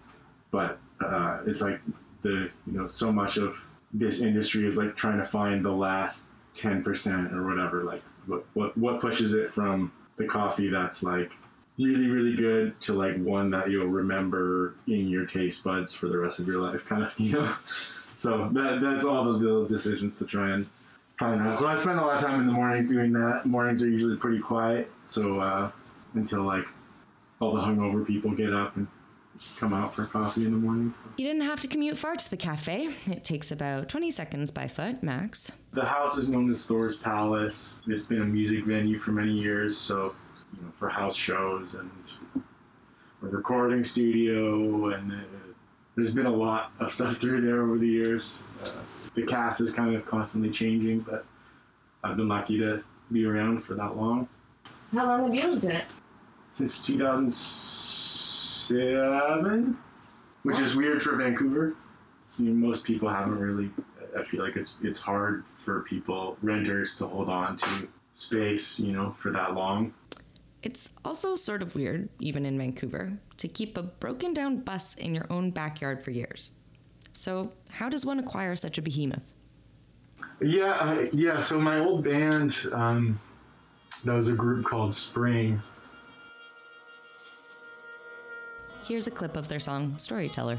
But 0.50 0.78
uh, 1.04 1.40
it's 1.46 1.60
like 1.60 1.80
the 2.22 2.50
you 2.66 2.72
know 2.72 2.86
so 2.86 3.12
much 3.12 3.36
of 3.36 3.56
this 3.92 4.20
industry 4.20 4.66
is 4.66 4.76
like 4.76 4.96
trying 4.96 5.18
to 5.18 5.26
find 5.26 5.64
the 5.64 5.72
last 5.72 6.28
ten 6.54 6.82
percent 6.82 7.32
or 7.32 7.46
whatever. 7.46 7.84
Like 7.84 8.02
what 8.26 8.44
what 8.54 8.76
what 8.78 9.00
pushes 9.00 9.34
it 9.34 9.52
from 9.52 9.92
the 10.16 10.26
coffee 10.26 10.68
that's 10.68 11.02
like 11.02 11.30
really 11.78 12.06
really 12.06 12.36
good 12.36 12.80
to 12.82 12.92
like 12.92 13.16
one 13.18 13.50
that 13.50 13.70
you'll 13.70 13.86
remember 13.86 14.74
in 14.86 15.08
your 15.08 15.24
taste 15.24 15.62
buds 15.62 15.94
for 15.94 16.08
the 16.08 16.18
rest 16.18 16.38
of 16.38 16.46
your 16.46 16.60
life, 16.60 16.84
kind 16.86 17.02
of 17.02 17.12
you 17.18 17.32
know. 17.32 17.54
So 18.18 18.50
that 18.52 18.80
that's 18.80 19.04
all 19.04 19.24
the 19.24 19.30
little 19.30 19.64
decisions 19.64 20.18
to 20.18 20.26
try 20.26 20.50
and 20.50 20.66
find 21.18 21.40
out. 21.40 21.56
So 21.56 21.68
I 21.68 21.76
spend 21.76 22.00
a 22.00 22.02
lot 22.02 22.16
of 22.16 22.22
time 22.22 22.40
in 22.40 22.46
the 22.46 22.52
mornings 22.52 22.88
doing 22.88 23.12
that. 23.12 23.46
Mornings 23.46 23.82
are 23.82 23.88
usually 23.88 24.16
pretty 24.16 24.40
quiet, 24.40 24.90
so 25.04 25.40
uh, 25.40 25.70
until 26.14 26.42
like 26.42 26.64
all 27.40 27.54
the 27.54 27.60
hungover 27.60 28.04
people 28.04 28.32
get 28.32 28.52
up 28.52 28.76
and 28.76 28.88
come 29.56 29.72
out 29.72 29.94
for 29.94 30.04
coffee 30.06 30.44
in 30.44 30.50
the 30.50 30.58
morning. 30.58 30.92
So. 31.00 31.10
You 31.16 31.26
didn't 31.26 31.42
have 31.42 31.60
to 31.60 31.68
commute 31.68 31.96
far 31.96 32.16
to 32.16 32.30
the 32.30 32.36
cafe. 32.36 32.88
It 33.06 33.22
takes 33.22 33.52
about 33.52 33.88
20 33.88 34.10
seconds 34.10 34.50
by 34.50 34.66
foot, 34.66 35.00
max. 35.02 35.52
The 35.72 35.84
house 35.84 36.18
is 36.18 36.28
known 36.28 36.50
as 36.50 36.66
Thor's 36.66 36.96
Palace. 36.96 37.78
It's 37.86 38.04
been 38.04 38.22
a 38.22 38.24
music 38.24 38.64
venue 38.64 38.98
for 38.98 39.12
many 39.12 39.32
years, 39.32 39.76
so 39.76 40.14
you 40.56 40.62
know 40.62 40.72
for 40.76 40.88
house 40.88 41.14
shows 41.14 41.74
and 41.74 41.90
a 43.22 43.26
recording 43.26 43.84
studio, 43.84 44.90
and 44.90 45.12
uh, 45.12 45.16
there's 45.98 46.14
been 46.14 46.26
a 46.26 46.30
lot 46.30 46.70
of 46.78 46.94
stuff 46.94 47.18
through 47.18 47.40
there 47.40 47.60
over 47.60 47.76
the 47.76 47.88
years. 47.88 48.38
Uh, 48.62 48.70
the 49.16 49.26
cast 49.26 49.60
is 49.60 49.72
kind 49.72 49.96
of 49.96 50.06
constantly 50.06 50.48
changing, 50.48 51.00
but 51.00 51.24
I've 52.04 52.16
been 52.16 52.28
lucky 52.28 52.56
to 52.58 52.84
be 53.10 53.26
around 53.26 53.64
for 53.64 53.74
that 53.74 53.96
long. 53.96 54.28
How 54.92 55.06
long 55.06 55.24
have 55.24 55.34
you 55.34 55.50
lived 55.50 55.64
in 55.64 55.72
it? 55.72 55.86
Since 56.46 56.86
2007, 56.86 59.76
which 60.44 60.60
is 60.60 60.76
weird 60.76 61.02
for 61.02 61.16
Vancouver. 61.16 61.74
You 62.38 62.50
know, 62.50 62.68
most 62.68 62.84
people 62.84 63.08
haven't 63.08 63.40
really. 63.40 63.68
I 64.16 64.22
feel 64.22 64.44
like 64.44 64.54
it's 64.54 64.76
it's 64.82 64.98
hard 64.98 65.42
for 65.64 65.80
people 65.80 66.36
renters 66.42 66.94
to 66.98 67.08
hold 67.08 67.28
on 67.28 67.56
to 67.56 67.88
space, 68.12 68.78
you 68.78 68.92
know, 68.92 69.16
for 69.20 69.32
that 69.32 69.54
long. 69.54 69.92
It's 70.62 70.90
also 71.04 71.36
sort 71.36 71.62
of 71.62 71.74
weird, 71.74 72.08
even 72.18 72.44
in 72.44 72.58
Vancouver, 72.58 73.12
to 73.36 73.48
keep 73.48 73.78
a 73.78 73.82
broken 73.82 74.32
down 74.32 74.60
bus 74.60 74.94
in 74.96 75.14
your 75.14 75.26
own 75.30 75.50
backyard 75.50 76.02
for 76.02 76.10
years. 76.10 76.52
So, 77.12 77.52
how 77.70 77.88
does 77.88 78.04
one 78.04 78.18
acquire 78.18 78.56
such 78.56 78.78
a 78.78 78.82
behemoth? 78.82 79.32
Yeah, 80.40 80.72
uh, 80.72 81.06
yeah. 81.12 81.38
So 81.38 81.60
my 81.60 81.78
old 81.78 82.04
band, 82.04 82.66
um, 82.72 83.18
that 84.04 84.12
was 84.12 84.28
a 84.28 84.32
group 84.32 84.64
called 84.64 84.94
Spring. 84.94 85.60
Here's 88.84 89.06
a 89.06 89.10
clip 89.10 89.36
of 89.36 89.48
their 89.48 89.60
song 89.60 89.96
Storyteller. 89.98 90.58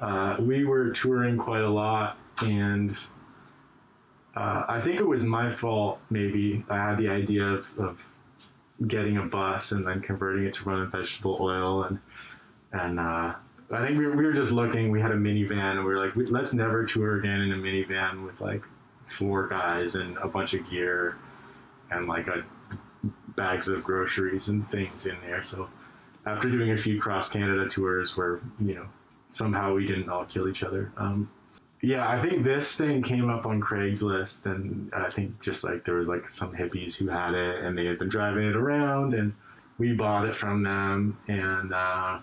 Uh, 0.00 0.36
we 0.40 0.64
were 0.64 0.90
touring 0.90 1.36
quite 1.36 1.62
a 1.62 1.68
lot, 1.68 2.16
and 2.40 2.96
uh, 4.34 4.64
I 4.68 4.80
think 4.80 4.98
it 4.98 5.06
was 5.06 5.22
my 5.22 5.52
fault. 5.52 6.00
Maybe 6.10 6.64
I 6.68 6.76
had 6.76 6.98
the 6.98 7.08
idea 7.08 7.44
of, 7.44 7.70
of 7.78 8.02
getting 8.88 9.18
a 9.18 9.22
bus 9.22 9.72
and 9.72 9.86
then 9.86 10.00
converting 10.00 10.46
it 10.46 10.54
to 10.54 10.64
run 10.64 10.90
vegetable 10.90 11.38
oil, 11.40 11.84
and 11.84 11.98
and 12.72 12.98
uh, 12.98 13.34
I 13.70 13.86
think 13.86 13.98
we 13.98 14.06
were, 14.06 14.16
we 14.16 14.24
were 14.24 14.32
just 14.32 14.50
looking. 14.50 14.90
We 14.90 15.00
had 15.00 15.12
a 15.12 15.16
minivan, 15.16 15.76
and 15.76 15.84
we 15.84 15.94
were 15.94 16.04
like, 16.04 16.12
let's 16.16 16.54
never 16.54 16.84
tour 16.84 17.18
again 17.18 17.42
in 17.42 17.52
a 17.52 17.56
minivan 17.56 18.26
with 18.26 18.40
like 18.40 18.64
four 19.18 19.46
guys 19.46 19.94
and 19.94 20.16
a 20.18 20.26
bunch 20.26 20.54
of 20.54 20.68
gear 20.68 21.16
and 21.90 22.08
like 22.08 22.26
a 22.28 22.44
bags 23.36 23.68
of 23.68 23.82
groceries 23.82 24.48
and 24.48 24.68
things 24.70 25.06
in 25.06 25.16
there. 25.22 25.42
So 25.42 25.68
after 26.30 26.50
doing 26.50 26.70
a 26.70 26.76
few 26.76 27.00
cross 27.00 27.28
Canada 27.28 27.68
tours 27.68 28.16
where 28.16 28.40
you 28.60 28.74
know 28.74 28.86
somehow 29.26 29.74
we 29.74 29.86
didn't 29.86 30.08
all 30.08 30.24
kill 30.24 30.48
each 30.48 30.62
other. 30.62 30.92
Um, 30.96 31.30
yeah, 31.82 32.08
I 32.08 32.20
think 32.20 32.44
this 32.44 32.76
thing 32.76 33.02
came 33.02 33.30
up 33.30 33.46
on 33.46 33.60
Craigslist, 33.60 34.44
and 34.46 34.92
I 34.92 35.10
think 35.10 35.40
just 35.40 35.64
like 35.64 35.84
there 35.84 35.94
was 35.94 36.08
like 36.08 36.28
some 36.28 36.54
hippies 36.54 36.94
who 36.94 37.08
had 37.08 37.34
it, 37.34 37.64
and 37.64 37.76
they 37.76 37.86
had 37.86 37.98
been 37.98 38.08
driving 38.08 38.46
it 38.46 38.56
around, 38.56 39.14
and 39.14 39.32
we 39.78 39.92
bought 39.92 40.26
it 40.26 40.34
from 40.34 40.62
them, 40.62 41.18
and 41.28 41.72
uh, 41.72 42.20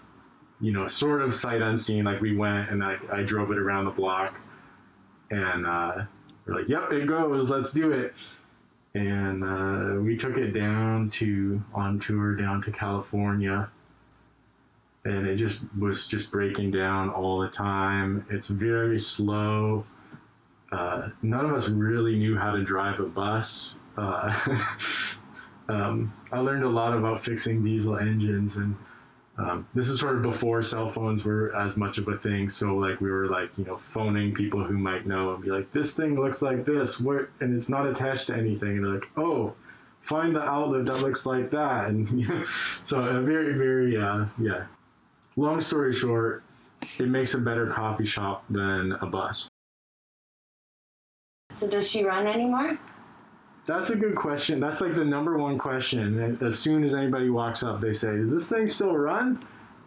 you 0.62 0.72
know, 0.72 0.88
sort 0.88 1.22
of 1.22 1.34
sight 1.34 1.62
unseen. 1.62 2.06
Like 2.06 2.22
we 2.22 2.36
went 2.36 2.70
and 2.70 2.84
I, 2.84 2.98
I 3.12 3.24
drove 3.24 3.52
it 3.52 3.58
around 3.58 3.86
the 3.86 3.92
block, 3.92 4.40
and 5.32 5.66
uh, 5.66 6.04
we're 6.46 6.56
like, 6.56 6.70
"Yep, 6.70 6.92
it 6.94 7.08
goes. 7.08 7.50
Let's 7.50 7.74
do 7.74 7.92
it." 7.92 8.14
And 8.94 9.44
uh, 9.44 10.02
we 10.02 10.18
took 10.18 10.38
it 10.38 10.52
down 10.54 11.10
to 11.12 11.62
on 11.74 12.00
tour 12.00 12.36
down 12.36 12.62
to 12.64 12.72
California, 12.72 13.70
and 15.08 15.26
it 15.26 15.38
just 15.38 15.62
was 15.80 16.06
just 16.08 16.30
breaking 16.32 16.72
down 16.72 17.10
all 17.10 17.40
the 17.40 17.48
time. 17.48 18.26
It's 18.30 18.48
very 18.48 19.00
slow. 19.00 19.86
Uh, 20.72 21.10
none 21.22 21.46
of 21.46 21.54
us 21.54 21.70
really 21.70 22.18
knew 22.18 22.38
how 22.38 22.52
to 22.52 22.62
drive 22.62 23.00
a 23.00 23.06
bus. 23.06 23.80
Uh, 23.98 24.58
um, 25.70 26.14
I 26.32 26.40
learned 26.40 26.64
a 26.64 26.70
lot 26.70 26.94
about 26.94 27.24
fixing 27.24 27.64
diesel 27.64 27.98
engines, 27.98 28.58
and 28.58 28.76
um, 29.38 29.66
this 29.74 29.88
is 29.88 29.98
sort 29.98 30.18
of 30.18 30.24
before 30.24 30.62
cell 30.62 30.90
phones 30.90 31.24
were 31.24 31.56
as 31.56 31.78
much 31.78 31.98
of 31.98 32.08
a 32.10 32.18
thing. 32.18 32.50
So 32.50 32.76
like 32.76 33.00
we 33.00 33.10
were 33.10 33.28
like 33.28 33.58
you 33.58 33.64
know 33.64 33.78
phoning 33.78 34.34
people 34.34 34.62
who 34.62 34.78
might 34.78 35.08
know 35.08 35.34
and 35.34 35.42
be 35.42 35.52
like, 35.52 35.72
this 35.72 35.94
thing 35.94 36.20
looks 36.20 36.42
like 36.42 36.66
this, 36.66 37.00
where 37.00 37.30
and 37.40 37.56
it's 37.56 37.70
not 37.70 37.88
attached 37.88 38.28
to 38.28 38.36
anything, 38.36 38.72
and 38.72 38.84
they're 38.84 38.94
like, 38.96 39.10
oh, 39.16 39.54
find 40.02 40.36
the 40.36 40.44
outlet 40.44 40.86
that 40.86 40.98
looks 40.98 41.26
like 41.26 41.50
that, 41.52 41.88
and 41.88 42.10
you 42.10 42.28
know, 42.28 42.44
so 42.84 43.02
a 43.02 43.22
very 43.22 43.54
very 43.54 43.96
uh, 43.96 44.26
yeah. 44.38 44.66
Long 45.40 45.62
story 45.62 45.94
short, 45.94 46.42
it 46.98 47.08
makes 47.08 47.36
a 47.36 47.38
better 47.38 47.68
coffee 47.68 48.06
shop 48.06 48.44
than 48.50 48.94
a 48.94 49.06
bus. 49.06 49.48
So 51.52 51.68
does 51.68 51.88
she 51.88 52.04
run 52.04 52.26
anymore? 52.26 52.80
That's 53.68 53.92
a 53.92 53.96
good 53.96 54.16
question. 54.16 54.60
That's 54.60 54.82
like 54.82 54.96
the 54.96 55.06
number 55.06 55.38
one 55.38 55.60
question. 55.60 56.40
As 56.42 56.58
soon 56.58 56.84
as 56.84 56.96
anybody 56.96 57.30
walks 57.30 57.62
up, 57.62 57.82
they 57.82 57.94
say, 57.94 58.18
"Does 58.18 58.32
this 58.32 58.50
thing 58.50 58.66
still 58.66 58.98
run?" 58.98 59.40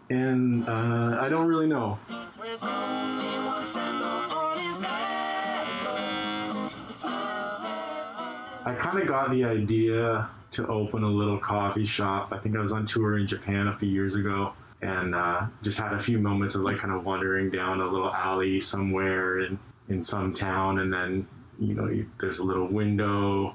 And 0.09 0.69
uh, 0.69 1.19
I 1.21 1.29
don't 1.29 1.49
really 1.49 1.67
know. 1.67 1.99
There's 2.41 2.65
only 2.65 3.25
one 3.45 3.65
sandal 3.65 4.07
on 4.07 4.57
his 4.57 4.83
left 4.83 5.71
foot. 5.83 6.91
It 6.91 6.95
smells 6.95 7.61
like 7.61 8.67
I 8.67 8.75
kind 8.79 9.01
of 9.01 9.09
got 9.09 9.33
the 9.33 9.45
idea 9.45 10.29
to 10.53 10.67
open 10.69 11.03
a 11.03 11.11
little 11.11 11.39
coffee 11.39 11.85
shop. 11.85 12.33
I 12.33 12.39
think 12.39 12.55
I 12.55 12.61
was 12.61 12.71
on 12.71 12.87
tour 12.87 13.19
in 13.19 13.27
Japan 13.27 13.67
a 13.67 13.77
few 13.77 13.89
years 13.89 14.15
ago 14.15 14.53
and 14.83 15.15
uh, 15.15 15.47
just 15.63 15.79
had 15.79 15.93
a 15.93 15.99
few 15.99 16.19
moments 16.19 16.55
of 16.55 16.63
like 16.63 16.79
kind 16.79 16.93
of 16.93 17.05
wandering 17.05 17.51
down 17.51 17.81
a 17.81 17.87
little 17.87 18.13
alley 18.13 18.61
somewhere 18.61 19.41
in, 19.41 19.59
in 19.89 20.03
some 20.03 20.33
town. 20.33 20.79
And 20.79 20.93
then, 20.93 21.27
you 21.59 21.75
know, 21.75 21.87
you, 21.87 22.11
there's 22.19 22.39
a 22.39 22.45
little 22.45 22.67
window 22.67 23.55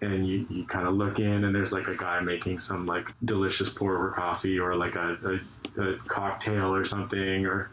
and 0.00 0.26
you, 0.26 0.46
you 0.50 0.64
kind 0.66 0.86
of 0.86 0.94
look 0.94 1.18
in 1.18 1.44
and 1.44 1.54
there's 1.54 1.72
like 1.72 1.88
a 1.88 1.96
guy 1.96 2.20
making 2.20 2.58
some 2.58 2.86
like 2.86 3.14
delicious 3.24 3.68
pour 3.68 3.96
over 3.96 4.10
coffee 4.10 4.58
or 4.58 4.74
like 4.74 4.94
a, 4.94 5.40
a, 5.76 5.82
a 5.82 5.98
cocktail 6.06 6.74
or 6.74 6.84
something 6.84 7.46
or 7.46 7.70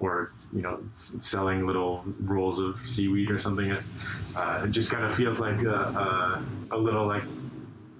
or 0.00 0.32
you 0.52 0.60
know 0.60 0.82
selling 0.92 1.66
little 1.66 2.04
rolls 2.20 2.58
of 2.58 2.78
seaweed 2.84 3.30
or 3.30 3.38
something 3.38 3.72
uh, 4.36 4.62
it 4.64 4.70
just 4.70 4.90
kind 4.90 5.04
of 5.04 5.14
feels 5.14 5.40
like 5.40 5.62
a, 5.62 5.74
a, 5.74 6.44
a 6.72 6.76
little 6.76 7.06
like 7.06 7.22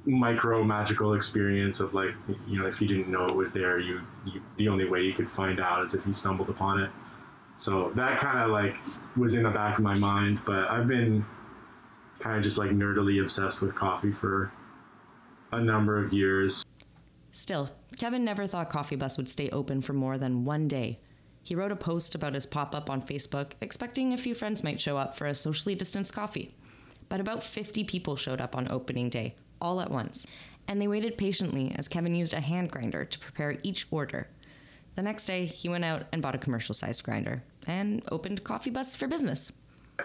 micro 0.07 0.63
magical 0.63 1.15
experience 1.15 1.81
of 1.81 1.95
like 1.95 2.11
you 2.47 2.59
know 2.59 2.67
if 2.67 2.81
you 2.81 2.87
didn't 2.87 3.09
know 3.09 3.25
it 3.25 3.35
was 3.35 3.53
there 3.53 3.79
you, 3.79 4.01
you 4.27 4.41
the 4.59 4.69
only 4.69 4.87
way 4.87 5.01
you 5.01 5.15
could 5.15 5.31
find 5.31 5.59
out 5.61 5.83
is 5.83 5.95
if 5.95 6.07
you 6.07 6.13
stumbled 6.13 6.51
upon 6.51 6.81
it 6.81 6.91
so 7.57 7.91
that 7.95 8.19
kind 8.19 8.39
of 8.39 8.51
like 8.51 8.77
was 9.17 9.35
in 9.35 9.45
the 9.45 9.51
back 9.51 9.79
of 9.79 9.85
my 9.85 9.95
mind 9.95 10.39
but 10.45 10.69
i've 10.69 10.87
been 10.87 11.25
kind 12.19 12.37
of 12.37 12.43
just 12.43 12.59
like 12.59 12.71
nerdily 12.71 13.23
obsessed 13.23 13.63
with 13.63 13.75
coffee 13.75 14.13
for 14.13 14.53
a 15.53 15.61
number 15.61 16.05
of 16.05 16.13
years 16.13 16.65
Still, 17.35 17.69
Kevin 17.99 18.25
never 18.25 18.47
thought 18.47 18.71
Coffee 18.71 18.95
Bus 18.95 19.17
would 19.17 19.29
stay 19.29 19.51
open 19.51 19.81
for 19.81 19.93
more 19.93 20.19
than 20.19 20.45
one 20.45 20.69
day. 20.69 21.01
He 21.43 21.57
wrote 21.57 21.73
a 21.73 21.77
post 21.77 22.15
about 22.15 22.35
his 22.35 22.47
pop 22.47 22.77
up 22.77 22.89
on 22.89 23.03
Facebook, 23.03 23.55
expecting 23.61 24.13
a 24.13 24.17
few 24.17 24.37
friends 24.37 24.63
might 24.63 24.81
show 24.81 24.97
up 24.97 25.17
for 25.17 25.27
a 25.27 25.35
socially 25.35 25.75
distanced 25.75 26.15
coffee. 26.15 26.55
But 27.09 27.19
about 27.19 27.43
50 27.43 27.83
people 27.85 28.15
showed 28.15 28.41
up 28.41 28.55
on 28.55 28.71
opening 28.71 29.11
day, 29.11 29.35
all 29.61 29.81
at 29.81 29.91
once. 29.91 30.27
And 30.67 30.81
they 30.81 30.89
waited 30.89 31.19
patiently 31.19 31.75
as 31.77 31.89
Kevin 31.89 32.15
used 32.15 32.35
a 32.35 32.41
hand 32.41 32.71
grinder 32.71 33.05
to 33.05 33.19
prepare 33.19 33.59
each 33.63 33.87
order. 33.91 34.29
The 34.97 35.03
next 35.03 35.27
day, 35.27 35.47
he 35.47 35.69
went 35.69 35.85
out 35.85 36.05
and 36.13 36.23
bought 36.23 36.35
a 36.35 36.39
commercial 36.39 36.75
sized 36.75 37.03
grinder 37.03 37.43
and 37.67 38.03
opened 38.11 38.45
Coffee 38.45 38.71
Bus 38.71 38.95
for 38.95 39.09
business. 39.09 39.53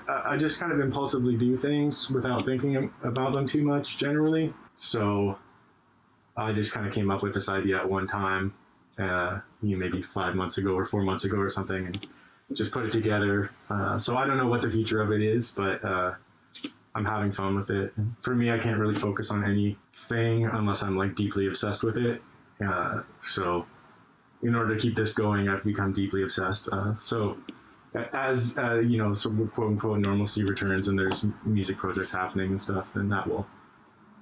I 0.08 0.38
just 0.38 0.60
kind 0.60 0.72
of 0.72 0.80
impulsively 0.80 1.36
do 1.36 1.58
things 1.58 2.10
without 2.10 2.46
thinking 2.46 2.92
about 3.04 3.34
them 3.34 3.48
too 3.48 3.64
much 3.64 3.98
generally. 3.98 4.54
So 4.76 5.38
I 6.38 6.54
just 6.54 6.74
kind 6.74 6.88
of 6.88 6.94
came 6.94 7.10
up 7.10 7.24
with 7.24 7.34
this 7.34 7.50
idea 7.50 7.78
at 7.78 7.90
one 7.90 8.08
time, 8.08 8.54
uh, 8.98 9.40
you 9.62 9.76
know, 9.76 9.78
maybe 9.78 10.02
five 10.02 10.36
months 10.36 10.58
ago 10.58 10.72
or 10.72 10.86
four 10.86 11.04
months 11.04 11.26
ago 11.26 11.38
or 11.38 11.50
something, 11.50 11.86
and 11.88 12.08
just 12.54 12.72
put 12.72 12.86
it 12.86 12.92
together. 12.92 13.52
Uh, 13.70 13.98
so 13.98 14.18
I 14.18 14.26
don't 14.26 14.38
know 14.38 14.48
what 14.48 14.62
the 14.62 14.70
future 14.70 15.02
of 15.02 15.12
it 15.12 15.22
is, 15.22 15.52
but 15.52 15.84
uh, 15.84 16.14
I'm 16.96 17.06
having 17.06 17.32
fun 17.32 17.56
with 17.56 17.70
it. 17.70 17.94
For 18.22 18.36
me, 18.36 18.52
I 18.52 18.58
can't 18.58 18.80
really 18.80 18.96
focus 18.96 19.32
on 19.32 19.44
anything 19.44 20.46
unless 20.46 20.84
I'm 20.84 20.98
like 20.98 21.16
deeply 21.16 21.48
obsessed 21.48 21.84
with 21.84 21.98
it. 21.98 22.22
Uh, 22.66 23.04
so 23.22 23.66
in 24.42 24.56
order 24.56 24.76
to 24.76 24.82
keep 24.82 24.96
this 24.96 25.14
going, 25.14 25.48
I've 25.48 25.64
become 25.64 25.92
deeply 25.94 26.24
obsessed. 26.24 26.70
Uh, 26.72 26.98
so 26.98 27.38
as 28.14 28.58
uh, 28.58 28.80
you 28.80 28.98
know, 28.98 29.14
sort 29.14 29.40
of 29.40 29.54
quote 29.54 29.68
unquote 29.68 30.00
normalcy 30.00 30.44
returns 30.44 30.88
and 30.88 30.98
there's 30.98 31.26
music 31.46 31.78
projects 31.78 32.12
happening 32.12 32.52
and 32.52 32.62
stuff, 32.62 32.88
then 32.94 33.10
that 33.10 33.28
will, 33.28 33.46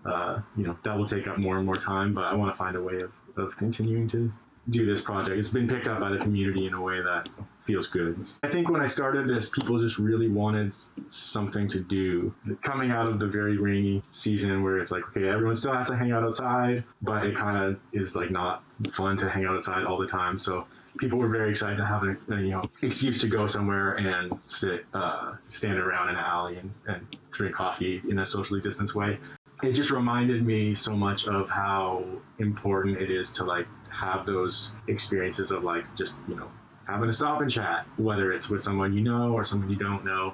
uh, 0.06 0.40
you 0.56 0.66
know, 0.66 0.78
that 0.84 0.98
will 0.98 1.08
take 1.08 1.28
up 1.28 1.38
more 1.38 1.58
and 1.58 1.66
more 1.66 1.76
time. 1.76 2.14
But 2.14 2.26
I 2.26 2.36
want 2.36 2.54
to 2.54 2.58
find 2.58 2.76
a 2.76 2.82
way 2.82 2.98
of, 2.98 3.14
of 3.38 3.56
continuing 3.58 4.08
to 4.10 4.32
do 4.70 4.86
this 4.86 5.02
project. 5.02 5.38
It's 5.38 5.50
been 5.50 5.68
picked 5.68 5.88
up 5.88 6.00
by 6.00 6.10
the 6.10 6.18
community 6.18 6.68
in 6.68 6.74
a 6.74 6.82
way 6.82 7.02
that 7.02 7.30
feels 7.68 7.88
good. 7.88 8.26
I 8.42 8.48
think 8.48 8.70
when 8.70 8.82
I 8.82 8.86
started 8.86 9.28
this, 9.28 9.50
people 9.50 9.78
just 9.80 10.00
really 10.00 10.30
wanted 10.30 10.74
something 11.10 11.68
to 11.68 11.82
do. 11.82 12.34
Coming 12.64 12.92
out 12.92 13.08
of 13.08 13.20
the 13.20 13.28
very 13.28 13.58
rainy 13.58 14.02
season 14.10 14.64
where 14.64 14.78
it's 14.80 14.90
like, 14.90 15.04
okay, 15.10 15.28
everyone 15.28 15.56
still 15.56 15.74
has 15.74 15.88
to 15.90 15.98
hang 15.98 16.12
out 16.14 16.24
outside, 16.24 16.84
but 17.02 17.26
it 17.26 17.36
kind 17.36 17.58
of 17.58 17.80
is 17.92 18.16
like 18.16 18.32
not 18.32 18.64
fun 18.94 19.18
to 19.18 19.30
hang 19.30 19.46
out 19.46 19.56
outside 19.56 19.86
all 19.86 20.00
the 20.00 20.08
time. 20.08 20.38
So 20.38 20.66
people 20.98 21.20
were 21.20 21.28
very 21.28 21.50
excited 21.52 21.78
to 21.78 21.86
have 21.86 22.04
a, 22.04 22.18
a 22.34 22.40
you 22.40 22.52
know 22.52 22.64
excuse 22.82 23.20
to 23.22 23.28
go 23.28 23.46
somewhere 23.46 23.96
and 23.96 24.34
sit, 24.44 24.86
uh, 24.94 25.36
stand 25.44 25.78
around 25.78 26.10
in 26.10 26.16
an 26.16 26.22
alley 26.22 26.58
and, 26.58 26.74
and 26.88 27.18
drink 27.32 27.56
coffee 27.56 28.02
in 28.10 28.20
a 28.20 28.26
socially 28.26 28.62
distanced 28.62 28.96
way. 28.96 29.20
It 29.62 29.74
just 29.74 29.92
reminded 29.92 30.46
me 30.46 30.74
so 30.74 30.96
much 30.96 31.28
of 31.28 31.50
how 31.50 32.06
important 32.40 33.02
it 33.02 33.12
is 33.12 33.32
to 33.34 33.44
like 33.44 33.68
have 33.90 34.26
those 34.26 34.72
experiences 34.88 35.52
of 35.52 35.64
like 35.64 35.84
just 35.96 36.18
you 36.28 36.36
know 36.36 36.50
having 36.88 37.10
a 37.10 37.13
stop 37.13 37.41
and 37.41 37.51
chat, 37.51 37.86
whether 37.98 38.32
it's 38.32 38.50
with 38.50 38.62
someone 38.62 38.94
you 38.94 39.01
know 39.01 39.34
or 39.34 39.44
someone 39.44 39.70
you 39.70 39.75
don't 39.75 40.06
know, 40.06 40.34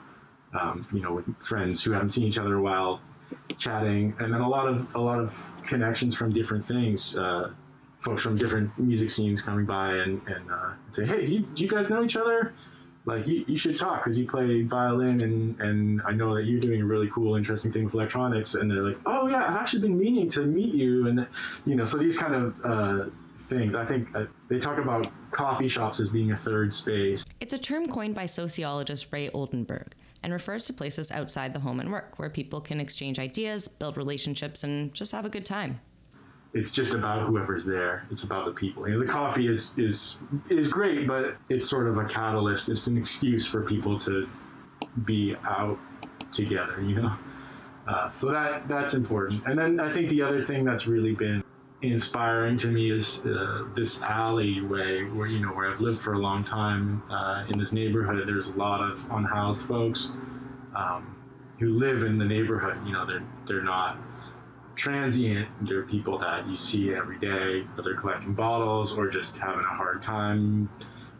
um, 0.59 0.87
you 0.93 1.01
know, 1.01 1.13
with 1.13 1.25
friends 1.43 1.83
who 1.83 1.91
haven't 1.91 2.09
seen 2.09 2.25
each 2.25 2.37
other 2.37 2.55
a 2.55 2.61
while, 2.61 3.01
chatting, 3.57 4.15
and 4.19 4.33
then 4.33 4.41
a 4.41 4.49
lot 4.49 4.67
of 4.67 4.87
a 4.95 4.99
lot 4.99 5.19
of 5.19 5.51
connections 5.65 6.15
from 6.15 6.31
different 6.31 6.65
things. 6.65 7.17
Uh, 7.17 7.51
folks 8.03 8.21
from 8.21 8.37
different 8.37 8.69
music 8.77 9.09
scenes 9.09 9.41
coming 9.41 9.65
by 9.65 9.93
and, 9.93 10.21
and 10.27 10.51
uh, 10.51 10.73
say, 10.89 11.05
hey, 11.05 11.23
do 11.23 11.35
you, 11.35 11.39
do 11.55 11.63
you 11.63 11.69
guys 11.69 11.89
know 11.89 12.03
each 12.03 12.17
other? 12.17 12.53
Like, 13.05 13.25
you, 13.27 13.45
you 13.47 13.55
should 13.55 13.77
talk 13.77 14.03
because 14.03 14.19
you 14.19 14.27
play 14.27 14.63
violin 14.63 15.21
and, 15.21 15.59
and 15.61 16.01
I 16.05 16.11
know 16.11 16.35
that 16.35 16.43
you're 16.43 16.59
doing 16.59 16.81
a 16.81 16.85
really 16.85 17.09
cool, 17.13 17.35
interesting 17.35 17.71
thing 17.71 17.85
with 17.85 17.93
electronics. 17.93 18.55
And 18.55 18.69
they're 18.69 18.83
like, 18.83 18.99
oh, 19.05 19.27
yeah, 19.27 19.45
I've 19.47 19.55
actually 19.55 19.83
been 19.83 19.97
meaning 19.97 20.29
to 20.31 20.41
meet 20.41 20.73
you. 20.73 21.07
And, 21.07 21.25
you 21.65 21.75
know, 21.75 21.85
so 21.85 21.97
these 21.97 22.17
kind 22.17 22.35
of 22.35 22.65
uh, 22.65 23.05
things, 23.43 23.75
I 23.75 23.85
think 23.85 24.07
uh, 24.15 24.25
they 24.49 24.59
talk 24.59 24.77
about 24.77 25.07
coffee 25.31 25.67
shops 25.67 25.99
as 25.99 26.09
being 26.09 26.31
a 26.31 26.37
third 26.37 26.73
space. 26.73 27.25
It's 27.39 27.53
a 27.53 27.57
term 27.57 27.87
coined 27.87 28.15
by 28.15 28.25
sociologist 28.25 29.07
Ray 29.11 29.29
Oldenburg 29.29 29.93
and 30.23 30.31
refers 30.31 30.65
to 30.65 30.73
places 30.73 31.11
outside 31.11 31.53
the 31.53 31.59
home 31.59 31.79
and 31.79 31.91
work 31.91 32.17
where 32.17 32.29
people 32.29 32.61
can 32.61 32.79
exchange 32.79 33.19
ideas, 33.19 33.67
build 33.67 33.97
relationships, 33.97 34.63
and 34.63 34.93
just 34.93 35.11
have 35.11 35.25
a 35.25 35.29
good 35.29 35.45
time. 35.45 35.79
it's 36.53 36.71
just 36.71 36.93
about 36.93 37.27
whoever's 37.27 37.65
there. 37.65 38.05
It's 38.11 38.23
about 38.23 38.45
the 38.45 38.51
people. 38.51 38.87
You 38.87 38.95
know, 38.95 38.99
the 39.05 39.11
coffee 39.11 39.47
is 39.47 39.73
is 39.77 40.19
is 40.49 40.67
great, 40.67 41.07
but 41.07 41.35
it's 41.49 41.67
sort 41.67 41.87
of 41.87 41.97
a 41.97 42.05
catalyst. 42.05 42.69
It's 42.69 42.87
an 42.87 42.97
excuse 42.97 43.45
for 43.47 43.61
people 43.63 43.97
to 43.99 44.27
be 45.05 45.35
out 45.43 45.79
together. 46.31 46.79
You 46.81 46.95
know, 47.01 47.13
uh, 47.87 48.11
so 48.11 48.31
that 48.31 48.67
that's 48.67 48.93
important. 48.93 49.43
And 49.47 49.57
then 49.57 49.79
I 49.79 49.91
think 49.91 50.09
the 50.09 50.21
other 50.21 50.45
thing 50.45 50.63
that's 50.63 50.85
really 50.87 51.13
been 51.13 51.43
inspiring 51.91 52.55
to 52.57 52.67
me 52.67 52.91
is 52.91 53.25
uh, 53.25 53.65
this 53.75 54.01
alleyway 54.01 55.03
where 55.03 55.27
you 55.27 55.39
know 55.39 55.49
where 55.49 55.69
I've 55.69 55.81
lived 55.81 56.01
for 56.01 56.13
a 56.13 56.19
long 56.19 56.43
time 56.43 57.03
uh, 57.09 57.45
in 57.49 57.59
this 57.59 57.73
neighborhood. 57.73 58.23
There's 58.27 58.49
a 58.49 58.57
lot 58.57 58.81
of 58.81 59.05
unhoused 59.11 59.65
folks 59.65 60.13
um, 60.75 61.15
who 61.59 61.77
live 61.77 62.03
in 62.03 62.17
the 62.17 62.25
neighborhood. 62.25 62.77
You 62.85 62.93
know, 62.93 63.05
they're 63.05 63.23
they're 63.47 63.63
not 63.63 63.97
transient. 64.75 65.49
They're 65.61 65.83
people 65.83 66.17
that 66.19 66.47
you 66.47 66.55
see 66.55 66.93
every 66.93 67.19
day, 67.19 67.67
whether 67.75 67.95
collecting 67.95 68.33
bottles 68.33 68.97
or 68.97 69.07
just 69.07 69.37
having 69.37 69.63
a 69.63 69.75
hard 69.75 70.01
time, 70.01 70.69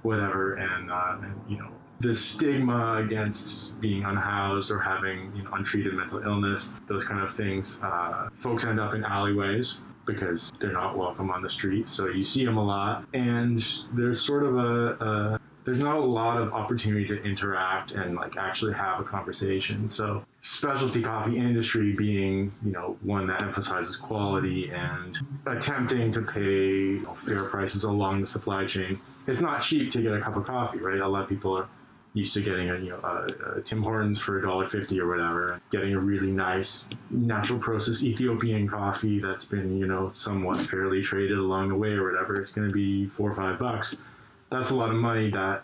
whatever. 0.01 0.55
And, 0.55 0.89
uh, 0.89 1.17
and 1.21 1.39
you 1.47 1.57
know, 1.59 1.69
the 1.99 2.15
stigma 2.15 2.95
against 2.95 3.79
being 3.79 4.03
unhoused 4.05 4.71
or 4.71 4.79
having 4.79 5.35
you 5.35 5.43
know 5.43 5.51
untreated 5.53 5.93
mental 5.93 6.23
illness, 6.23 6.73
those 6.87 7.05
kind 7.05 7.21
of 7.21 7.35
things, 7.35 7.79
uh, 7.83 8.29
folks 8.35 8.65
end 8.65 8.79
up 8.79 8.93
in 8.93 9.03
alleyways 9.03 9.81
because 10.05 10.51
they're 10.59 10.73
not 10.73 10.97
welcome 10.97 11.29
on 11.31 11.41
the 11.41 11.49
street. 11.49 11.87
So 11.87 12.07
you 12.07 12.23
see 12.23 12.45
them 12.45 12.57
a 12.57 12.63
lot, 12.63 13.05
and 13.13 13.63
there's 13.93 14.21
sort 14.21 14.43
of 14.43 14.57
a, 14.57 15.05
a 15.05 15.39
there's 15.65 15.79
not 15.79 15.95
a 15.95 15.99
lot 15.99 16.41
of 16.41 16.53
opportunity 16.53 17.07
to 17.07 17.23
interact 17.23 17.93
and 17.93 18.15
like 18.15 18.35
actually 18.37 18.73
have 18.73 18.99
a 18.99 19.03
conversation. 19.03 19.87
So 19.87 20.23
specialty 20.39 21.01
coffee 21.01 21.37
industry 21.37 21.93
being, 21.93 22.51
you 22.65 22.71
know, 22.71 22.97
one 23.01 23.27
that 23.27 23.41
emphasizes 23.41 23.95
quality 23.95 24.69
and 24.71 25.17
attempting 25.45 26.11
to 26.11 26.21
pay 26.21 26.41
you 26.41 27.03
know, 27.03 27.13
fair 27.13 27.45
prices 27.45 27.85
along 27.85 28.21
the 28.21 28.27
supply 28.27 28.65
chain. 28.65 28.99
It's 29.25 29.39
not 29.39 29.61
cheap 29.61 29.91
to 29.91 30.01
get 30.01 30.13
a 30.13 30.19
cup 30.19 30.35
of 30.35 30.45
coffee, 30.45 30.79
right? 30.79 30.99
A 30.99 31.07
lot 31.07 31.23
of 31.23 31.29
people 31.29 31.57
are 31.57 31.69
used 32.13 32.33
to 32.35 32.41
getting 32.41 32.69
a 32.69 32.77
you 32.77 32.89
know 32.89 32.99
a, 33.03 33.57
a 33.57 33.61
Tim 33.61 33.81
Hortons 33.83 34.19
for 34.19 34.39
a 34.39 34.41
dollar 34.41 34.67
fifty 34.67 34.99
or 34.99 35.07
whatever, 35.07 35.61
getting 35.71 35.93
a 35.93 35.99
really 35.99 36.31
nice 36.31 36.85
natural 37.09 37.59
process 37.59 38.03
Ethiopian 38.03 38.67
coffee 38.67 39.19
that's 39.19 39.45
been 39.45 39.77
you 39.77 39.87
know 39.87 40.09
somewhat 40.09 40.65
fairly 40.65 41.01
traded 41.01 41.37
along 41.37 41.69
the 41.69 41.75
way 41.75 41.89
or 41.89 42.09
whatever. 42.09 42.35
It's 42.35 42.51
going 42.51 42.67
to 42.67 42.73
be 42.73 43.07
four 43.07 43.31
or 43.31 43.35
five 43.35 43.59
bucks 43.59 43.95
that's 44.53 44.69
a 44.69 44.75
lot 44.75 44.89
of 44.89 44.95
money 44.95 45.29
that 45.31 45.63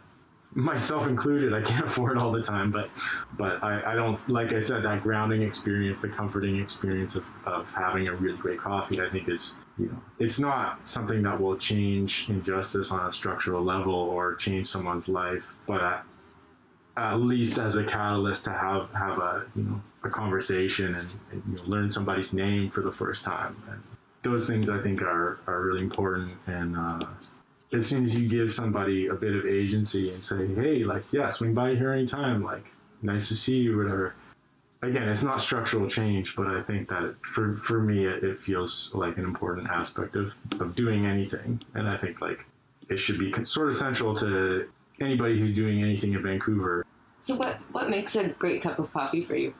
myself 0.55 1.05
included 1.05 1.53
i 1.53 1.62
can't 1.62 1.85
afford 1.85 2.17
all 2.17 2.31
the 2.31 2.41
time 2.41 2.71
but 2.71 2.89
but 3.38 3.63
i, 3.63 3.91
I 3.91 3.93
don't 3.93 4.19
like 4.27 4.51
i 4.51 4.59
said 4.59 4.83
that 4.83 5.03
grounding 5.03 5.43
experience 5.43 5.99
the 5.99 6.09
comforting 6.09 6.59
experience 6.59 7.13
of, 7.13 7.29
of 7.45 7.69
having 7.69 8.07
a 8.07 8.15
really 8.15 8.35
great 8.35 8.59
coffee 8.59 8.99
i 8.99 9.07
think 9.07 9.29
is 9.29 9.57
you 9.77 9.85
know 9.85 10.01
it's 10.17 10.39
not 10.39 10.88
something 10.88 11.21
that 11.21 11.39
will 11.39 11.55
change 11.55 12.25
injustice 12.29 12.91
on 12.91 13.07
a 13.07 13.12
structural 13.12 13.63
level 13.63 13.93
or 13.93 14.33
change 14.33 14.65
someone's 14.65 15.07
life 15.07 15.45
but 15.67 16.01
at 16.99 17.21
least 17.21 17.57
as 17.57 17.75
a 17.75 17.83
catalyst 17.83 18.43
to 18.45 18.51
have 18.51 18.89
have 18.93 19.17
a 19.19 19.45
you 19.55 19.63
know 19.63 19.81
a 20.03 20.09
conversation 20.09 20.95
and, 20.95 21.09
and 21.31 21.43
you 21.49 21.55
know, 21.55 21.63
learn 21.63 21.89
somebody's 21.89 22.33
name 22.33 22.69
for 22.69 22.81
the 22.81 22.91
first 22.91 23.25
time 23.25 23.62
and 23.71 23.81
those 24.23 24.47
things 24.47 24.69
i 24.69 24.79
think 24.81 25.01
are 25.01 25.39
are 25.47 25.62
really 25.62 25.81
important 25.81 26.29
and 26.47 26.75
uh, 26.77 26.99
as 27.71 27.85
soon 27.85 28.03
as 28.03 28.15
you 28.15 28.27
give 28.27 28.53
somebody 28.53 29.07
a 29.07 29.13
bit 29.13 29.35
of 29.35 29.45
agency 29.45 30.12
and 30.12 30.23
say, 30.23 30.47
hey, 30.55 30.83
like, 30.83 31.03
yeah, 31.12 31.27
swing 31.27 31.53
by 31.53 31.75
here 31.75 31.91
anytime, 31.91 32.43
like, 32.43 32.65
nice 33.01 33.27
to 33.27 33.35
see 33.35 33.57
you, 33.57 33.77
whatever. 33.77 34.15
Again, 34.81 35.07
it's 35.09 35.23
not 35.23 35.41
structural 35.41 35.88
change, 35.88 36.35
but 36.35 36.47
I 36.47 36.62
think 36.63 36.88
that 36.89 37.15
for, 37.21 37.57
for 37.57 37.79
me, 37.79 38.05
it, 38.05 38.23
it 38.23 38.39
feels 38.39 38.91
like 38.93 39.17
an 39.17 39.23
important 39.23 39.69
aspect 39.69 40.15
of, 40.15 40.33
of 40.59 40.75
doing 40.75 41.05
anything. 41.05 41.62
And 41.75 41.88
I 41.88 41.97
think, 41.97 42.21
like, 42.21 42.39
it 42.89 42.97
should 42.97 43.19
be 43.19 43.33
sort 43.45 43.69
of 43.69 43.77
central 43.77 44.15
to 44.15 44.67
anybody 44.99 45.38
who's 45.38 45.53
doing 45.53 45.83
anything 45.83 46.13
in 46.13 46.23
Vancouver. 46.23 46.85
So 47.21 47.36
what 47.36 47.58
what 47.71 47.89
makes 47.89 48.15
a 48.15 48.29
great 48.29 48.62
cup 48.62 48.79
of 48.79 48.91
coffee 48.91 49.21
for 49.21 49.36
you? 49.36 49.53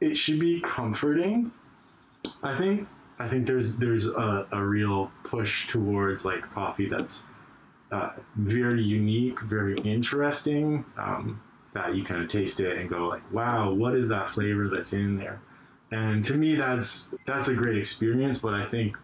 It 0.00 0.16
should 0.16 0.40
be 0.40 0.60
comforting, 0.60 1.52
I 2.42 2.56
think. 2.56 2.88
I 3.18 3.28
think 3.28 3.46
there's 3.46 3.76
there's 3.76 4.06
a, 4.06 4.46
a 4.52 4.64
real 4.64 5.10
push 5.22 5.68
towards 5.68 6.24
like 6.24 6.42
coffee 6.52 6.88
that's 6.88 7.24
uh, 7.92 8.10
very 8.36 8.82
unique, 8.82 9.40
very 9.40 9.76
interesting. 9.78 10.84
Um, 10.98 11.40
that 11.74 11.94
you 11.96 12.04
kind 12.04 12.22
of 12.22 12.28
taste 12.28 12.60
it 12.60 12.78
and 12.78 12.88
go 12.88 13.08
like, 13.08 13.22
wow, 13.32 13.72
what 13.72 13.94
is 13.94 14.08
that 14.08 14.30
flavor 14.30 14.70
that's 14.72 14.92
in 14.92 15.16
there? 15.16 15.40
And 15.90 16.24
to 16.24 16.34
me, 16.34 16.54
that's 16.54 17.14
that's 17.26 17.48
a 17.48 17.54
great 17.54 17.76
experience. 17.76 18.38
But 18.38 18.54
I 18.54 18.68
think 18.70 18.96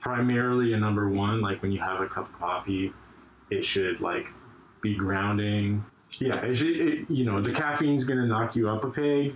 primarily 0.00 0.72
a 0.72 0.76
number 0.76 1.08
one, 1.08 1.40
like 1.40 1.62
when 1.62 1.70
you 1.72 1.80
have 1.80 2.00
a 2.00 2.06
cup 2.06 2.28
of 2.28 2.38
coffee, 2.38 2.92
it 3.50 3.64
should 3.64 4.00
like 4.00 4.26
be 4.82 4.94
grounding. 4.94 5.84
Yeah, 6.20 6.36
it. 6.44 6.62
It, 6.62 7.10
you 7.10 7.24
know, 7.24 7.40
the 7.40 7.52
caffeine's 7.52 8.04
gonna 8.04 8.26
knock 8.26 8.56
you 8.56 8.68
up 8.68 8.84
a 8.84 8.90
peg. 8.90 9.34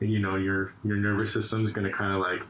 You 0.00 0.20
know, 0.20 0.36
your 0.36 0.72
your 0.84 0.96
nervous 0.96 1.32
system's 1.32 1.72
gonna 1.72 1.92
kind 1.92 2.12
of 2.12 2.20
like 2.20 2.46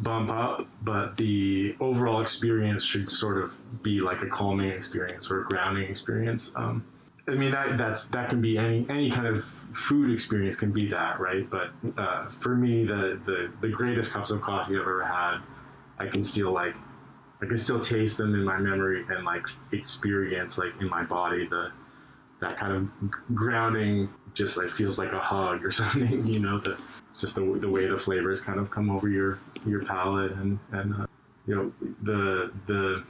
bump 0.00 0.30
up, 0.30 0.66
but 0.82 1.16
the 1.16 1.74
overall 1.80 2.20
experience 2.20 2.84
should 2.84 3.10
sort 3.10 3.38
of 3.42 3.54
be 3.82 4.00
like 4.00 4.22
a 4.22 4.26
calming 4.26 4.70
experience 4.70 5.30
or 5.30 5.42
a 5.42 5.44
grounding 5.44 5.88
experience. 5.88 6.52
Um, 6.54 6.84
I 7.28 7.32
mean 7.32 7.50
that 7.50 7.76
that's 7.76 8.08
that 8.08 8.30
can 8.30 8.40
be 8.40 8.56
any 8.56 8.86
any 8.88 9.10
kind 9.10 9.26
of 9.26 9.44
food 9.72 10.12
experience 10.12 10.54
can 10.54 10.70
be 10.70 10.86
that 10.88 11.18
right 11.18 11.48
but 11.50 11.70
uh, 11.98 12.30
for 12.40 12.54
me 12.54 12.84
the, 12.84 13.20
the 13.24 13.52
the 13.60 13.68
greatest 13.68 14.12
cups 14.12 14.30
of 14.30 14.40
coffee 14.40 14.74
I've 14.74 14.82
ever 14.82 15.04
had 15.04 15.38
I 15.98 16.06
can 16.06 16.22
still 16.22 16.52
like 16.52 16.76
I 17.42 17.46
can 17.46 17.58
still 17.58 17.80
taste 17.80 18.16
them 18.18 18.34
in 18.34 18.44
my 18.44 18.58
memory 18.58 19.04
and 19.08 19.24
like 19.24 19.44
experience 19.72 20.56
like 20.56 20.72
in 20.80 20.88
my 20.88 21.02
body 21.02 21.48
the 21.48 21.72
that 22.40 22.58
kind 22.58 22.72
of 22.72 23.34
grounding 23.34 24.08
just 24.34 24.56
like 24.56 24.70
feels 24.70 24.98
like 24.98 25.12
a 25.12 25.18
hug 25.18 25.64
or 25.64 25.70
something 25.82 26.26
you 26.26 26.38
know 26.38 26.58
the 26.60 26.78
just 27.18 27.34
the, 27.34 27.58
the 27.60 27.68
way 27.68 27.86
the 27.86 27.96
flavors 27.96 28.40
kind 28.40 28.58
of 28.58 28.70
come 28.70 28.90
over 28.90 29.08
your 29.08 29.38
your 29.64 29.84
palate 29.84 30.32
and 30.32 30.58
and 30.72 30.94
uh, 30.94 31.06
you 31.46 31.54
know 31.54 31.72
the 32.02 32.52
the 32.66 33.02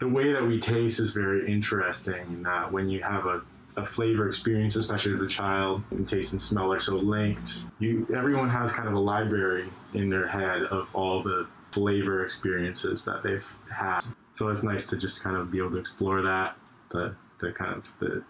the 0.00 0.08
way 0.08 0.32
that 0.32 0.42
we 0.42 0.58
taste 0.58 0.98
is 0.98 1.12
very 1.12 1.50
interesting 1.50 2.26
in 2.28 2.42
that 2.42 2.72
when 2.72 2.88
you 2.88 3.02
have 3.02 3.26
a, 3.26 3.42
a 3.76 3.84
flavor 3.84 4.28
experience, 4.28 4.74
especially 4.74 5.12
as 5.12 5.20
a 5.20 5.28
child, 5.28 5.82
and 5.90 6.08
taste 6.08 6.32
and 6.32 6.40
smell 6.40 6.72
are 6.72 6.80
so 6.80 6.96
linked. 6.96 7.64
You 7.78 8.06
everyone 8.16 8.48
has 8.48 8.72
kind 8.72 8.88
of 8.88 8.94
a 8.94 8.98
library 8.98 9.68
in 9.94 10.08
their 10.08 10.26
head 10.26 10.62
of 10.64 10.88
all 10.94 11.22
the 11.22 11.46
flavor 11.70 12.24
experiences 12.24 13.04
that 13.04 13.22
they've 13.22 13.46
had. 13.70 14.00
So 14.32 14.48
it's 14.48 14.62
nice 14.62 14.86
to 14.88 14.96
just 14.96 15.22
kind 15.22 15.36
of 15.36 15.50
be 15.50 15.58
able 15.58 15.72
to 15.72 15.78
explore 15.78 16.22
that, 16.22 16.56
the 16.90 17.14
the 17.40 17.52
kind 17.52 17.74
of 17.74 17.86
the 18.00 18.24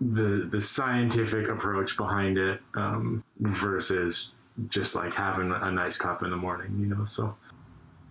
the 0.00 0.48
the 0.50 0.60
scientific 0.60 1.48
approach 1.48 1.96
behind 1.96 2.38
it 2.38 2.60
um, 2.74 3.22
versus 3.40 4.32
just 4.68 4.94
like 4.94 5.12
having 5.12 5.50
a 5.50 5.70
nice 5.70 5.96
cup 5.96 6.22
in 6.22 6.30
the 6.30 6.36
morning, 6.36 6.76
you 6.78 6.86
know. 6.86 7.04
So 7.04 7.34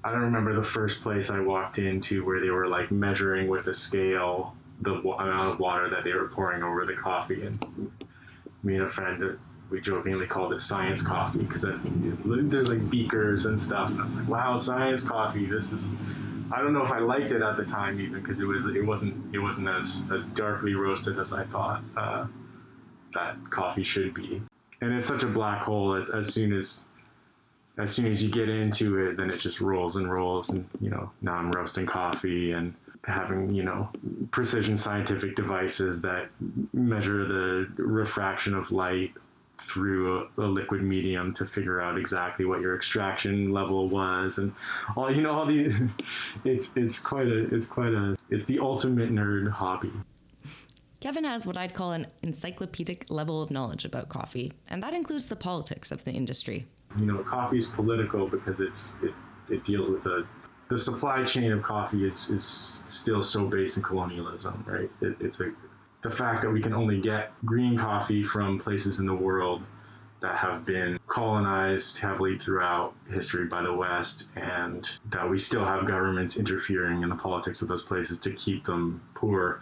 I 0.04 0.12
don't 0.12 0.22
remember 0.22 0.54
the 0.54 0.64
first 0.64 1.02
place 1.02 1.30
I 1.30 1.40
walked 1.40 1.80
into 1.80 2.26
where 2.26 2.42
they 2.42 2.50
were 2.50 2.68
like 2.68 2.92
measuring 2.92 3.48
with 3.48 3.68
a 3.68 3.74
scale 3.74 4.56
the 4.82 5.00
wa- 5.02 5.16
amount 5.18 5.54
of 5.54 5.60
water 5.60 5.90
that 5.90 6.04
they 6.04 6.14
were 6.14 6.28
pouring 6.28 6.64
over 6.64 6.86
the 6.86 6.94
coffee. 6.94 7.46
And 7.46 7.92
me 8.64 8.76
and 8.76 8.84
a 8.84 8.90
friend, 8.90 9.38
we 9.70 9.80
jokingly 9.80 10.28
called 10.28 10.54
it 10.54 10.62
science 10.62 11.02
coffee 11.02 11.40
because 11.40 11.66
there's 12.26 12.68
like 12.68 12.90
beakers 12.90 13.46
and 13.46 13.60
stuff. 13.60 13.92
And 13.92 14.02
I 14.02 14.04
was 14.04 14.18
like, 14.18 14.28
wow, 14.28 14.56
science 14.56 15.08
coffee. 15.08 15.46
This 15.46 15.72
is. 15.72 15.88
I 16.52 16.62
don't 16.62 16.74
know 16.74 16.84
if 16.84 16.92
I 16.92 17.00
liked 17.00 17.32
it 17.32 17.42
at 17.42 17.58
the 17.58 17.66
time 17.66 18.00
even 18.00 18.22
because 18.22 18.40
it 18.40 18.46
was 18.46 18.66
it 18.66 18.86
wasn't 18.86 19.36
it 19.36 19.40
wasn't 19.40 19.70
as 19.70 20.04
as 20.14 20.28
darkly 20.28 20.74
roasted 20.74 21.20
as 21.20 21.34
I 21.34 21.46
thought 21.46 21.84
uh, 21.98 22.28
that 23.14 23.38
coffee 23.50 23.84
should 23.84 24.14
be. 24.14 24.42
And 24.82 24.94
it's 24.94 25.08
such 25.08 25.24
a 25.24 25.28
black 25.28 25.62
hole 25.62 25.96
as 25.96 26.10
as 26.10 26.34
soon 26.34 26.54
as 26.54 26.86
as 27.78 27.92
soon 27.92 28.08
as 28.08 28.24
you 28.24 28.30
get 28.30 28.50
into 28.50 28.98
it, 28.98 29.18
then 29.18 29.30
it 29.30 29.38
just 29.38 29.60
rolls 29.60 29.96
and 29.96 30.12
rolls. 30.12 30.50
And, 30.50 30.68
you 30.80 30.90
know, 30.90 31.12
now 31.22 31.34
I'm 31.34 31.52
roasting 31.52 31.86
coffee 31.86 32.52
and 32.52 32.74
having, 33.04 33.54
you 33.54 33.64
know, 33.64 33.90
precision 34.32 34.78
scientific 34.78 35.36
devices 35.36 36.02
that 36.02 36.30
measure 36.74 37.26
the 37.26 37.68
refraction 37.78 38.54
of 38.54 38.72
light 38.72 39.12
through 39.64 40.28
a, 40.38 40.42
a 40.42 40.48
liquid 40.48 40.84
medium 40.84 41.34
to 41.34 41.46
figure 41.46 41.82
out 41.82 41.98
exactly 41.98 42.46
what 42.46 42.62
your 42.62 42.76
extraction 42.76 43.52
level 43.52 43.88
was 43.90 44.38
and 44.38 44.54
all 44.96 45.14
you 45.14 45.22
know 45.22 45.32
all 45.32 45.46
these 45.46 45.82
it's 46.46 46.72
it's 46.76 47.00
quite 47.00 47.28
a 47.28 47.54
it's 47.54 47.66
quite 47.66 47.94
a 47.94 48.16
it's 48.30 48.46
the 48.46 48.60
ultimate 48.60 49.12
nerd 49.12 49.50
hobby 49.50 49.92
Kevin 51.00 51.26
has 51.26 51.46
what 51.46 51.58
I'd 51.58 51.74
call 51.74 51.92
an 51.92 52.08
encyclopedic 52.22 53.08
level 53.10 53.42
of 53.42 53.52
knowledge 53.52 53.84
about 53.84 54.08
coffee, 54.08 54.54
and 54.70 54.82
that 54.82 54.94
includes 54.94 55.28
the 55.28 55.36
politics 55.36 55.92
of 55.92 56.02
the 56.06 56.12
industry. 56.12 56.66
you 56.98 57.06
know, 57.06 57.22
coffee 57.26 57.58
is 57.58 57.66
political 57.66 58.26
because 58.26 58.62
it's 58.62 58.96
it, 59.04 59.14
it 59.50 59.66
deals 59.66 59.90
with 59.90 60.02
the 60.04 60.26
the 60.70 60.78
supply 60.78 61.24
chain 61.24 61.52
of 61.52 61.62
coffee 61.62 62.06
is, 62.06 62.30
is 62.30 62.84
still 62.88 63.22
so 63.22 63.46
based 63.46 63.76
in 63.76 63.84
colonialism, 63.84 64.64
right? 64.66 64.90
It, 65.02 65.18
it's 65.20 65.42
a 65.42 65.52
the 66.04 66.12
fact 66.12 66.42
that 66.42 66.52
we 66.52 66.62
can 66.62 66.74
only 66.74 67.00
get 67.00 67.32
green 67.46 67.78
coffee 67.78 68.22
from 68.22 68.60
places 68.60 69.00
in 69.00 69.08
the 69.08 69.16
world 69.16 69.64
that 70.22 70.36
have 70.38 70.66
been 70.66 71.00
colonized 71.08 71.98
heavily 71.98 72.38
throughout 72.38 72.94
history 73.10 73.46
by 73.46 73.62
the 73.62 73.74
West, 73.74 74.30
and 74.36 74.98
that 75.12 75.30
we 75.30 75.38
still 75.38 75.66
have 75.66 75.86
governments 75.86 76.38
interfering 76.38 77.04
in 77.04 77.10
the 77.10 77.16
politics 77.16 77.62
of 77.62 77.68
those 77.68 77.84
places 77.84 78.20
to 78.20 78.32
keep 78.34 78.66
them 78.66 79.02
poor. 79.16 79.62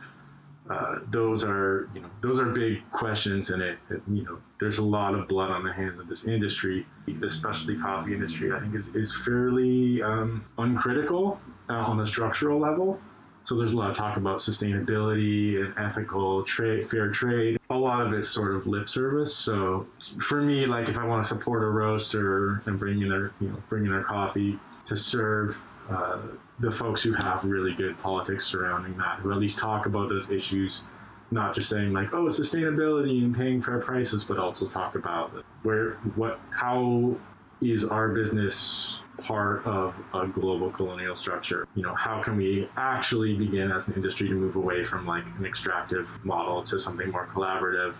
Uh, 0.69 0.99
those 1.09 1.43
are 1.43 1.89
you 1.93 1.99
know 1.99 2.09
those 2.21 2.39
are 2.39 2.45
big 2.45 2.79
questions 2.91 3.49
and 3.49 3.61
it, 3.61 3.79
it 3.89 4.01
you 4.07 4.23
know 4.23 4.37
there's 4.59 4.77
a 4.77 4.83
lot 4.83 5.15
of 5.15 5.27
blood 5.27 5.49
on 5.49 5.63
the 5.63 5.73
hands 5.73 5.99
of 5.99 6.07
this 6.07 6.27
industry 6.27 6.85
the 7.19 7.29
specialty 7.29 7.75
coffee 7.81 8.13
industry 8.13 8.53
i 8.53 8.59
think 8.59 8.73
is, 8.73 8.95
is 8.95 9.13
fairly 9.25 10.01
um, 10.03 10.45
uncritical 10.59 11.41
uh, 11.67 11.73
on 11.73 11.99
a 11.99 12.07
structural 12.07 12.59
level 12.59 13.01
so 13.43 13.55
there's 13.55 13.73
a 13.73 13.77
lot 13.77 13.89
of 13.89 13.97
talk 13.97 14.17
about 14.17 14.37
sustainability 14.37 15.63
and 15.63 15.73
ethical 15.77 16.43
trade 16.43 16.89
fair 16.89 17.09
trade. 17.09 17.57
A 17.69 17.75
lot 17.75 18.05
of 18.05 18.13
it's 18.13 18.27
sort 18.27 18.55
of 18.55 18.67
lip 18.67 18.87
service. 18.87 19.35
So 19.35 19.87
for 20.19 20.41
me 20.41 20.65
like 20.65 20.89
if 20.89 20.97
i 20.97 21.05
want 21.05 21.23
to 21.23 21.27
support 21.27 21.63
a 21.63 21.67
roaster 21.67 22.61
and 22.65 22.77
bring 22.77 23.01
in 23.01 23.09
their 23.09 23.31
you 23.39 23.49
know 23.49 23.57
bring 23.69 23.85
in 23.85 23.91
their 23.91 24.03
coffee 24.03 24.59
to 24.85 24.97
serve 24.97 25.61
uh, 25.89 26.19
the 26.59 26.71
folks 26.71 27.01
who 27.01 27.13
have 27.13 27.43
really 27.43 27.73
good 27.73 27.97
politics 27.99 28.45
surrounding 28.45 28.95
that, 28.97 29.19
who 29.19 29.31
at 29.31 29.37
least 29.37 29.57
talk 29.57 29.87
about 29.87 30.09
those 30.09 30.29
issues, 30.29 30.83
not 31.31 31.55
just 31.55 31.69
saying 31.69 31.91
like, 31.91 32.13
oh, 32.13 32.25
sustainability 32.25 33.23
and 33.23 33.35
paying 33.35 33.61
fair 33.61 33.79
prices, 33.79 34.23
but 34.23 34.37
also 34.37 34.67
talk 34.67 34.95
about 34.95 35.31
where, 35.63 35.93
what, 36.15 36.39
how 36.51 37.15
is 37.61 37.83
our 37.83 38.09
business 38.09 39.01
part 39.17 39.65
of 39.65 39.93
a 40.13 40.27
global 40.27 40.71
colonial 40.71 41.15
structure? 41.15 41.67
You 41.75 41.83
know, 41.83 41.95
how 41.95 42.21
can 42.21 42.37
we 42.37 42.69
actually 42.77 43.35
begin 43.35 43.71
as 43.71 43.87
an 43.87 43.95
industry 43.95 44.27
to 44.29 44.33
move 44.33 44.55
away 44.55 44.83
from 44.83 45.05
like 45.05 45.25
an 45.37 45.45
extractive 45.45 46.09
model 46.23 46.63
to 46.63 46.79
something 46.79 47.09
more 47.11 47.27
collaborative? 47.27 47.95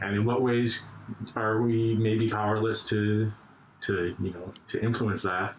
And 0.00 0.14
in 0.14 0.24
what 0.24 0.42
ways 0.42 0.86
are 1.34 1.62
we 1.62 1.94
maybe 1.94 2.28
powerless 2.28 2.86
to, 2.90 3.32
to 3.82 4.14
you 4.20 4.32
know, 4.32 4.52
to 4.68 4.82
influence 4.82 5.22
that? 5.22 5.56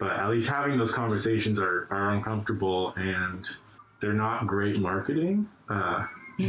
but 0.00 0.12
at 0.12 0.30
least 0.30 0.48
having 0.48 0.78
those 0.78 0.90
conversations 0.90 1.60
are, 1.60 1.86
are 1.90 2.10
uncomfortable 2.12 2.94
and 2.96 3.46
they're 4.00 4.14
not 4.14 4.46
great 4.46 4.80
marketing. 4.80 5.46
Uh, 5.68 6.06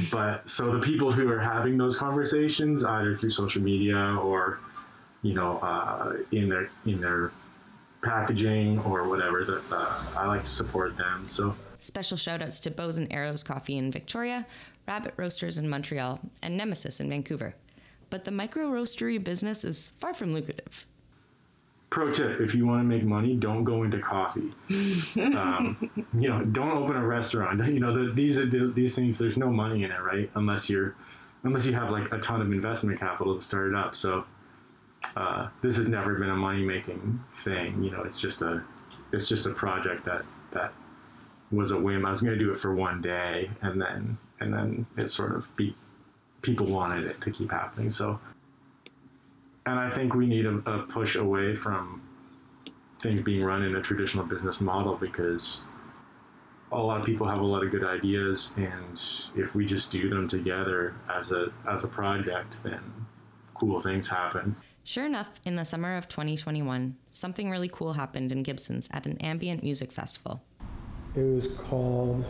but 0.09 0.47
so 0.47 0.71
the 0.71 0.79
people 0.79 1.11
who 1.11 1.29
are 1.29 1.39
having 1.39 1.77
those 1.77 1.97
conversations, 1.97 2.85
either 2.85 3.13
through 3.13 3.29
social 3.29 3.61
media 3.61 3.97
or, 4.23 4.59
you 5.21 5.33
know, 5.33 5.57
uh, 5.59 6.13
in 6.31 6.47
their 6.47 6.69
in 6.85 7.01
their 7.01 7.33
packaging 8.01 8.79
or 8.79 9.07
whatever, 9.07 9.43
that 9.45 9.63
uh, 9.75 10.01
I 10.17 10.25
like 10.27 10.41
to 10.43 10.49
support 10.49 10.97
them. 10.97 11.27
So 11.29 11.55
Special 11.79 12.17
shout 12.17 12.41
outs 12.41 12.59
to 12.61 12.71
Bows 12.71 12.97
and 12.97 13.11
Arrows 13.11 13.41
Coffee 13.43 13.77
in 13.77 13.91
Victoria, 13.91 14.45
Rabbit 14.87 15.13
Roasters 15.17 15.57
in 15.57 15.67
Montreal, 15.67 16.19
and 16.43 16.55
Nemesis 16.55 16.99
in 16.99 17.09
Vancouver. 17.09 17.55
But 18.11 18.23
the 18.25 18.31
micro 18.31 18.69
roastery 18.69 19.23
business 19.23 19.63
is 19.63 19.89
far 19.99 20.13
from 20.13 20.33
lucrative. 20.33 20.85
pro 21.89 22.11
tip 22.11 22.39
if 22.39 22.53
you 22.55 22.65
want 22.65 22.79
to 22.81 22.83
make 22.85 23.03
money 23.03 23.35
don't 23.35 23.63
go 23.65 23.83
into 23.83 23.99
coffee 23.99 24.51
um, 25.35 25.75
you 26.13 26.29
know 26.29 26.43
don't 26.45 26.71
open 26.71 26.95
a 26.95 27.05
restaurant 27.05 27.59
you 27.73 27.79
know 27.79 27.93
the, 27.93 28.13
these 28.13 28.37
are 28.37 28.45
the, 28.45 28.71
these 28.73 28.95
things 28.95 29.17
there's 29.17 29.37
no 29.37 29.49
money 29.49 29.83
in 29.83 29.91
it 29.91 29.99
right 30.01 30.29
unless 30.35 30.69
you're 30.69 30.95
unless 31.43 31.65
you 31.65 31.73
have 31.73 31.89
like 31.89 32.09
a 32.13 32.19
ton 32.19 32.39
of 32.41 32.51
investment 32.51 32.97
capital 32.99 33.35
to 33.35 33.41
start 33.41 33.67
it 33.69 33.75
up 33.75 33.93
so 33.95 34.23
uh, 35.15 35.49
this 35.61 35.77
has 35.77 35.89
never 35.89 36.15
been 36.15 36.29
a 36.29 36.35
money 36.35 36.63
making 36.63 37.19
thing 37.43 37.81
you 37.83 37.91
know 37.91 38.01
it's 38.03 38.19
just 38.19 38.41
a 38.41 38.63
it's 39.11 39.27
just 39.27 39.45
a 39.45 39.53
project 39.53 40.05
that 40.05 40.23
that 40.51 40.73
was 41.51 41.71
a 41.71 41.79
whim 41.79 42.05
i 42.05 42.09
was 42.09 42.21
going 42.21 42.37
to 42.37 42.43
do 42.43 42.51
it 42.51 42.59
for 42.59 42.73
one 42.75 43.01
day 43.01 43.49
and 43.61 43.81
then 43.81 44.17
and 44.39 44.53
then 44.53 44.85
it 44.97 45.09
sort 45.09 45.35
of 45.35 45.53
be 45.55 45.75
people 46.41 46.65
wanted 46.65 47.05
it 47.05 47.19
to 47.21 47.29
keep 47.29 47.51
happening 47.51 47.89
so 47.89 48.19
and 49.65 49.79
I 49.79 49.89
think 49.89 50.13
we 50.13 50.25
need 50.25 50.45
a, 50.45 50.55
a 50.65 50.79
push 50.83 51.15
away 51.15 51.55
from 51.55 52.01
things 52.99 53.23
being 53.23 53.43
run 53.43 53.63
in 53.63 53.75
a 53.75 53.81
traditional 53.81 54.25
business 54.25 54.61
model 54.61 54.95
because 54.95 55.65
a 56.71 56.77
lot 56.77 56.99
of 56.99 57.05
people 57.05 57.27
have 57.27 57.39
a 57.39 57.45
lot 57.45 57.63
of 57.63 57.71
good 57.71 57.83
ideas, 57.83 58.53
and 58.55 59.01
if 59.35 59.55
we 59.55 59.65
just 59.65 59.91
do 59.91 60.09
them 60.09 60.27
together 60.27 60.95
as 61.09 61.31
a 61.31 61.51
as 61.69 61.83
a 61.83 61.87
project, 61.87 62.57
then 62.63 62.79
cool 63.55 63.81
things 63.81 64.07
happen. 64.07 64.55
Sure 64.83 65.05
enough, 65.05 65.29
in 65.45 65.55
the 65.55 65.65
summer 65.65 65.95
of 65.95 66.07
2021, 66.07 66.95
something 67.11 67.49
really 67.49 67.69
cool 67.71 67.93
happened 67.93 68.31
in 68.31 68.41
Gibsons 68.41 68.87
at 68.91 69.05
an 69.05 69.17
ambient 69.17 69.63
music 69.63 69.91
festival. 69.91 70.41
It 71.15 71.21
was 71.21 71.47
called 71.47 72.25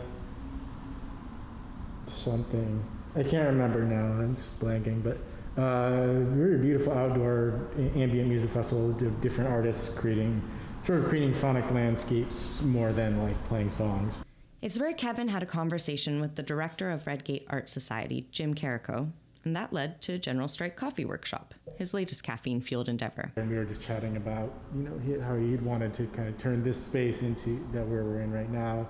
something. 2.06 2.84
I 3.16 3.22
can't 3.22 3.46
remember 3.46 3.82
now. 3.84 4.04
I'm 4.04 4.36
just 4.36 4.58
blanking, 4.60 5.02
but 5.02 5.18
uh, 5.60 6.20
very 6.34 6.58
beautiful 6.58 6.92
outdoor 6.92 7.68
ambient 7.76 8.28
music 8.28 8.50
festival 8.50 8.88
with 8.88 9.20
different 9.20 9.50
artists 9.50 9.88
creating, 9.88 10.42
sort 10.82 11.00
of 11.00 11.08
creating 11.08 11.32
sonic 11.32 11.68
landscapes 11.70 12.62
more 12.62 12.92
than 12.92 13.22
like 13.22 13.42
playing 13.44 13.70
songs. 13.70 14.18
It's 14.60 14.78
where 14.78 14.92
Kevin 14.92 15.28
had 15.28 15.42
a 15.42 15.46
conversation 15.46 16.20
with 16.20 16.36
the 16.36 16.42
director 16.42 16.90
of 16.90 17.06
Redgate 17.06 17.46
Art 17.50 17.68
Society, 17.68 18.28
Jim 18.30 18.54
Carrico, 18.54 19.12
and 19.44 19.56
that 19.56 19.72
led 19.72 20.00
to 20.02 20.18
General 20.18 20.48
Strike 20.48 20.76
Coffee 20.76 21.04
Workshop, 21.04 21.54
his 21.76 21.92
latest 21.92 22.22
caffeine 22.22 22.60
fueled 22.60 22.88
endeavor. 22.88 23.32
And 23.36 23.50
we 23.50 23.56
were 23.56 23.64
just 23.64 23.82
chatting 23.82 24.16
about, 24.16 24.52
you 24.74 24.82
know, 24.82 25.22
how 25.22 25.36
he'd 25.36 25.62
wanted 25.62 25.92
to 25.94 26.06
kind 26.08 26.28
of 26.28 26.38
turn 26.38 26.62
this 26.62 26.82
space 26.82 27.22
into 27.22 27.64
that 27.72 27.86
where 27.86 28.04
we're 28.04 28.20
in 28.20 28.32
right 28.32 28.50
now 28.50 28.86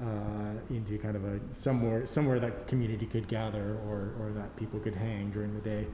uh, 0.00 0.74
into 0.74 0.98
kind 0.98 1.16
of 1.16 1.24
a 1.24 1.38
somewhere 1.52 2.06
somewhere 2.06 2.40
that 2.40 2.66
community 2.66 3.06
could 3.06 3.28
gather 3.28 3.78
or 3.86 4.14
or 4.20 4.32
that 4.34 4.54
people 4.56 4.80
could 4.80 4.94
hang 4.94 5.30
during 5.30 5.54
the 5.54 5.60
day. 5.60 5.86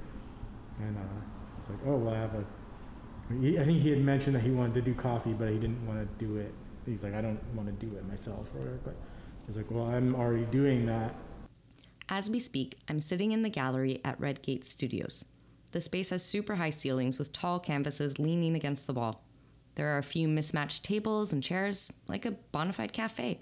And 0.79 0.97
uh, 0.97 1.01
it's 1.59 1.69
like, 1.69 1.79
oh, 1.87 1.97
well, 1.97 2.15
I 2.15 2.19
have 2.19 2.35
a. 2.35 2.45
I 3.61 3.65
think 3.65 3.83
he 3.83 3.91
had 3.91 4.01
mentioned 4.01 4.37
that 4.37 4.43
he 4.43 4.51
wanted 4.51 4.75
to 4.75 4.83
do 4.83 4.95
coffee, 4.95 5.35
but 5.35 5.49
he 5.49 5.59
didn't 5.59 5.87
want 5.87 6.01
to 6.01 6.25
do 6.25 6.39
it. 6.39 6.55
He's 6.87 7.05
like, 7.05 7.15
I 7.15 7.21
don't 7.21 7.41
want 7.55 7.69
to 7.69 7.87
do 7.87 7.95
it 7.95 8.09
myself 8.09 8.49
or 8.55 8.61
whatever. 8.61 8.79
But 8.85 8.97
he's 9.47 9.57
like, 9.57 9.71
well, 9.71 9.85
I'm 9.85 10.15
already 10.15 10.47
doing 10.47 10.87
that. 10.87 11.15
As 12.11 12.31
we 12.31 12.39
speak, 12.39 12.79
I'm 12.89 13.01
sitting 13.01 13.33
in 13.33 13.43
the 13.43 13.51
gallery 13.51 14.01
at 14.03 14.19
Redgate 14.19 14.65
Studios. 14.65 15.27
The 15.73 15.81
space 15.81 16.09
has 16.09 16.23
super 16.23 16.55
high 16.55 16.71
ceilings 16.71 17.19
with 17.19 17.35
tall 17.35 17.61
canvases 17.61 18.19
leaning 18.19 18.55
against 18.55 18.87
the 18.87 18.95
wall. 18.95 19.23
There 19.75 19.95
are 19.95 19.99
a 19.99 20.03
few 20.03 20.27
mismatched 20.27 20.85
tables 20.85 21.35
and 21.35 21.43
chairs, 21.43 21.93
like 22.09 22.25
a 22.25 22.31
bona 22.31 22.73
fide 22.73 22.95
cafe. 22.95 23.41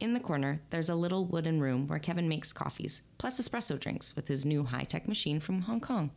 In 0.00 0.14
the 0.14 0.20
corner, 0.20 0.62
there's 0.70 0.88
a 0.88 0.94
little 0.94 1.26
wooden 1.26 1.60
room 1.60 1.86
where 1.88 1.98
Kevin 1.98 2.26
makes 2.26 2.54
coffees, 2.54 3.02
plus 3.18 3.38
espresso 3.38 3.78
drinks 3.78 4.16
with 4.16 4.28
his 4.28 4.46
new 4.46 4.64
high 4.64 4.84
tech 4.84 5.06
machine 5.06 5.38
from 5.38 5.60
Hong 5.60 5.80
Kong. 5.80 6.10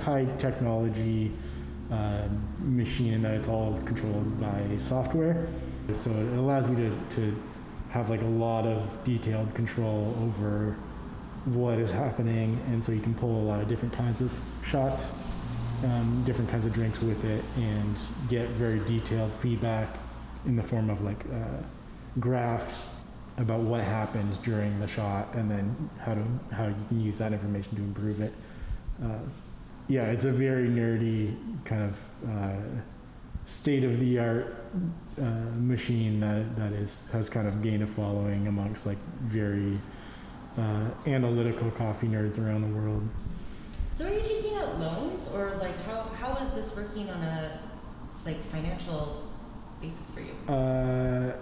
High 0.00 0.24
technology 0.38 1.30
uh, 1.92 2.26
machine 2.58 3.12
in 3.12 3.22
that 3.22 3.34
it's 3.34 3.46
all 3.46 3.78
controlled 3.82 4.40
by 4.40 4.76
software. 4.76 5.46
So 5.92 6.10
it 6.10 6.36
allows 6.36 6.68
you 6.68 6.76
to, 6.76 6.98
to 7.10 7.42
have 7.90 8.10
like 8.10 8.22
a 8.22 8.24
lot 8.24 8.66
of 8.66 9.04
detailed 9.04 9.54
control 9.54 10.16
over 10.20 10.76
what 11.46 11.78
is 11.78 11.90
happening, 11.90 12.60
and 12.66 12.82
so 12.82 12.92
you 12.92 13.00
can 13.00 13.14
pull 13.14 13.40
a 13.40 13.44
lot 13.44 13.60
of 13.60 13.68
different 13.68 13.94
kinds 13.94 14.20
of 14.20 14.32
shots, 14.62 15.12
um, 15.84 16.22
different 16.24 16.50
kinds 16.50 16.66
of 16.66 16.72
drinks 16.72 17.00
with 17.00 17.24
it, 17.24 17.44
and 17.56 18.02
get 18.28 18.48
very 18.50 18.80
detailed 18.80 19.30
feedback 19.34 19.88
in 20.44 20.56
the 20.56 20.62
form 20.62 20.90
of 20.90 21.00
like 21.02 21.24
uh, 21.32 21.62
graphs 22.18 22.88
about 23.38 23.60
what 23.60 23.80
happens 23.80 24.38
during 24.38 24.78
the 24.80 24.88
shot, 24.88 25.32
and 25.34 25.50
then 25.50 25.90
how 26.00 26.14
to 26.14 26.24
how 26.54 26.66
you 26.66 26.74
can 26.88 27.00
use 27.00 27.18
that 27.18 27.32
information 27.32 27.76
to 27.76 27.82
improve 27.82 28.20
it. 28.20 28.32
Uh, 29.04 29.18
yeah, 29.88 30.06
it's 30.06 30.24
a 30.24 30.32
very 30.32 30.68
nerdy 30.68 31.36
kind 31.64 31.82
of 31.82 32.00
uh, 32.28 32.56
state 33.44 33.84
of 33.84 34.00
the 34.00 34.18
art 34.18 34.56
uh, 35.20 35.24
machine 35.58 36.18
that, 36.18 36.56
that 36.56 36.72
is 36.72 37.06
has 37.12 37.30
kind 37.30 37.46
of 37.46 37.62
gained 37.62 37.82
a 37.82 37.86
following 37.86 38.48
amongst 38.48 38.84
like 38.84 38.98
very 39.20 39.78
uh, 40.58 40.88
analytical 41.06 41.70
coffee 41.72 42.08
nerds 42.08 42.38
around 42.38 42.62
the 42.62 42.78
world. 42.78 43.06
So 43.94 44.06
are 44.06 44.12
you 44.12 44.20
taking 44.20 44.56
out 44.56 44.78
loans 44.78 45.28
or 45.34 45.56
like 45.60 45.82
how, 45.84 46.02
how 46.02 46.36
is 46.36 46.50
this 46.50 46.76
working 46.76 47.08
on 47.08 47.22
a 47.22 47.58
like 48.24 48.44
financial 48.50 49.30
basis 49.80 50.10
for 50.10 50.20
you? 50.20 50.54
Uh, 50.54 51.32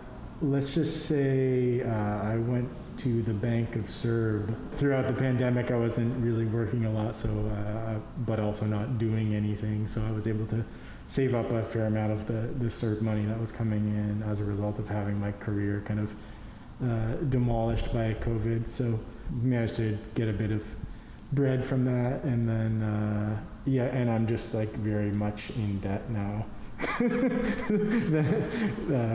let's 0.42 0.74
just 0.74 1.06
say 1.06 1.82
uh, 1.82 1.88
I 1.88 2.36
went 2.36 2.68
to 2.98 3.22
the 3.22 3.32
Bank 3.32 3.76
of 3.76 3.86
CERB. 3.86 4.54
Throughout 4.76 5.08
the 5.08 5.14
pandemic, 5.14 5.70
I 5.70 5.76
wasn't 5.76 6.16
really 6.22 6.44
working 6.44 6.84
a 6.84 6.90
lot, 6.90 7.14
so 7.14 7.28
uh, 7.28 7.98
but 8.18 8.38
also 8.38 8.66
not 8.66 8.98
doing 8.98 9.34
anything. 9.34 9.86
So 9.86 10.02
I 10.02 10.12
was 10.12 10.26
able 10.26 10.46
to 10.46 10.64
save 11.08 11.34
up 11.34 11.50
a 11.50 11.64
fair 11.64 11.86
amount 11.86 12.12
of 12.12 12.26
the, 12.26 12.48
the 12.58 12.66
CERB 12.66 13.02
money 13.02 13.24
that 13.26 13.38
was 13.38 13.52
coming 13.52 13.80
in 13.80 14.22
as 14.28 14.40
a 14.40 14.44
result 14.44 14.78
of 14.78 14.88
having 14.88 15.18
my 15.18 15.32
career 15.32 15.82
kind 15.86 16.00
of 16.00 16.14
uh, 16.82 17.14
demolished 17.28 17.92
by 17.92 18.14
COVID. 18.14 18.68
So 18.68 18.98
managed 19.42 19.76
to 19.76 19.96
get 20.14 20.28
a 20.28 20.32
bit 20.32 20.50
of 20.50 20.64
bread 21.32 21.64
from 21.64 21.84
that, 21.84 22.22
and 22.24 22.48
then 22.48 22.82
uh, 22.82 23.38
yeah, 23.66 23.84
and 23.84 24.10
I'm 24.10 24.26
just 24.26 24.54
like 24.54 24.70
very 24.70 25.10
much 25.10 25.50
in 25.50 25.78
debt 25.80 26.08
now, 26.10 26.44
uh, 26.80 26.86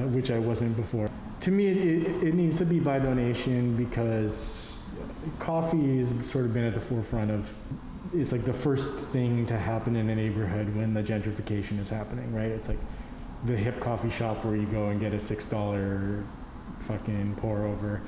which 0.08 0.32
I 0.32 0.40
wasn't 0.40 0.76
before. 0.76 1.10
To 1.42 1.52
me, 1.52 1.68
it, 1.68 1.78
it, 1.78 2.28
it 2.28 2.34
needs 2.34 2.58
to 2.58 2.66
be 2.66 2.80
by 2.80 3.00
donation 3.00 3.76
because 3.76 4.78
coffee 5.40 5.98
has 5.98 6.14
sort 6.26 6.46
of 6.46 6.54
been 6.54 6.66
at 6.66 6.74
the 6.74 6.82
forefront 6.82 7.32
of. 7.32 7.54
It's 8.12 8.32
like 8.32 8.44
the 8.44 8.54
first 8.54 8.92
thing 9.10 9.46
to 9.46 9.58
happen 9.58 9.96
in 9.96 10.10
a 10.10 10.16
neighborhood 10.16 10.76
when 10.76 10.96
the 10.96 11.04
gentrification 11.04 11.80
is 11.80 11.90
happening, 11.90 12.34
right? 12.34 12.48
It's 12.48 12.68
like 12.68 12.80
the 13.46 13.56
hip 13.56 13.80
coffee 13.80 14.10
shop 14.10 14.44
where 14.44 14.56
you 14.56 14.66
go 14.66 14.88
and 14.88 15.00
get 15.00 15.14
a 15.14 15.20
six 15.20 15.48
dollar 15.48 16.24
fucking 16.82 17.36
pour 17.36 17.66
over 17.66 18.02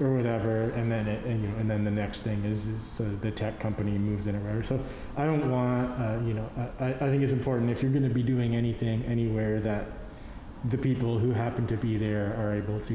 or 0.00 0.14
whatever, 0.14 0.70
and 0.70 0.90
then 0.90 1.08
it, 1.08 1.24
and, 1.24 1.42
you 1.42 1.48
know, 1.48 1.56
and 1.56 1.68
then 1.68 1.82
the 1.82 1.90
next 1.90 2.22
thing 2.22 2.44
is, 2.44 2.68
is 2.68 3.00
uh, 3.00 3.10
the 3.20 3.30
tech 3.30 3.58
company 3.58 3.90
moves 3.90 4.28
in 4.28 4.36
or 4.36 4.40
whatever. 4.40 4.62
So 4.62 4.80
I 5.16 5.24
don't 5.24 5.50
want, 5.50 5.90
uh, 6.00 6.24
you 6.24 6.34
know, 6.34 6.48
I, 6.78 6.90
I 6.90 7.10
think 7.10 7.22
it's 7.22 7.32
important 7.32 7.68
if 7.70 7.82
you're 7.82 7.90
going 7.90 8.08
to 8.08 8.14
be 8.14 8.22
doing 8.22 8.54
anything 8.54 9.02
anywhere 9.04 9.60
that 9.60 9.86
the 10.70 10.78
people 10.78 11.18
who 11.18 11.32
happen 11.32 11.66
to 11.66 11.76
be 11.76 11.96
there 11.96 12.34
are 12.38 12.54
able 12.54 12.80
to, 12.82 12.94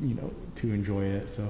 you 0.00 0.14
know, 0.14 0.30
to 0.56 0.72
enjoy 0.72 1.04
it. 1.04 1.30
So 1.30 1.48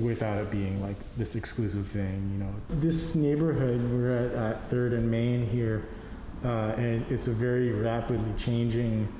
without 0.00 0.38
it 0.38 0.50
being 0.50 0.80
like 0.80 0.96
this 1.16 1.34
exclusive 1.34 1.86
thing, 1.86 2.30
you 2.32 2.44
know. 2.44 2.54
This 2.80 3.14
neighborhood, 3.14 3.80
we're 3.90 4.26
at, 4.26 4.54
at 4.54 4.70
Third 4.70 4.92
and 4.94 5.10
Main 5.10 5.46
here, 5.46 5.86
uh, 6.44 6.74
and 6.78 7.04
it's 7.10 7.26
a 7.26 7.32
very 7.32 7.72
rapidly 7.72 8.32
changing 8.36 9.12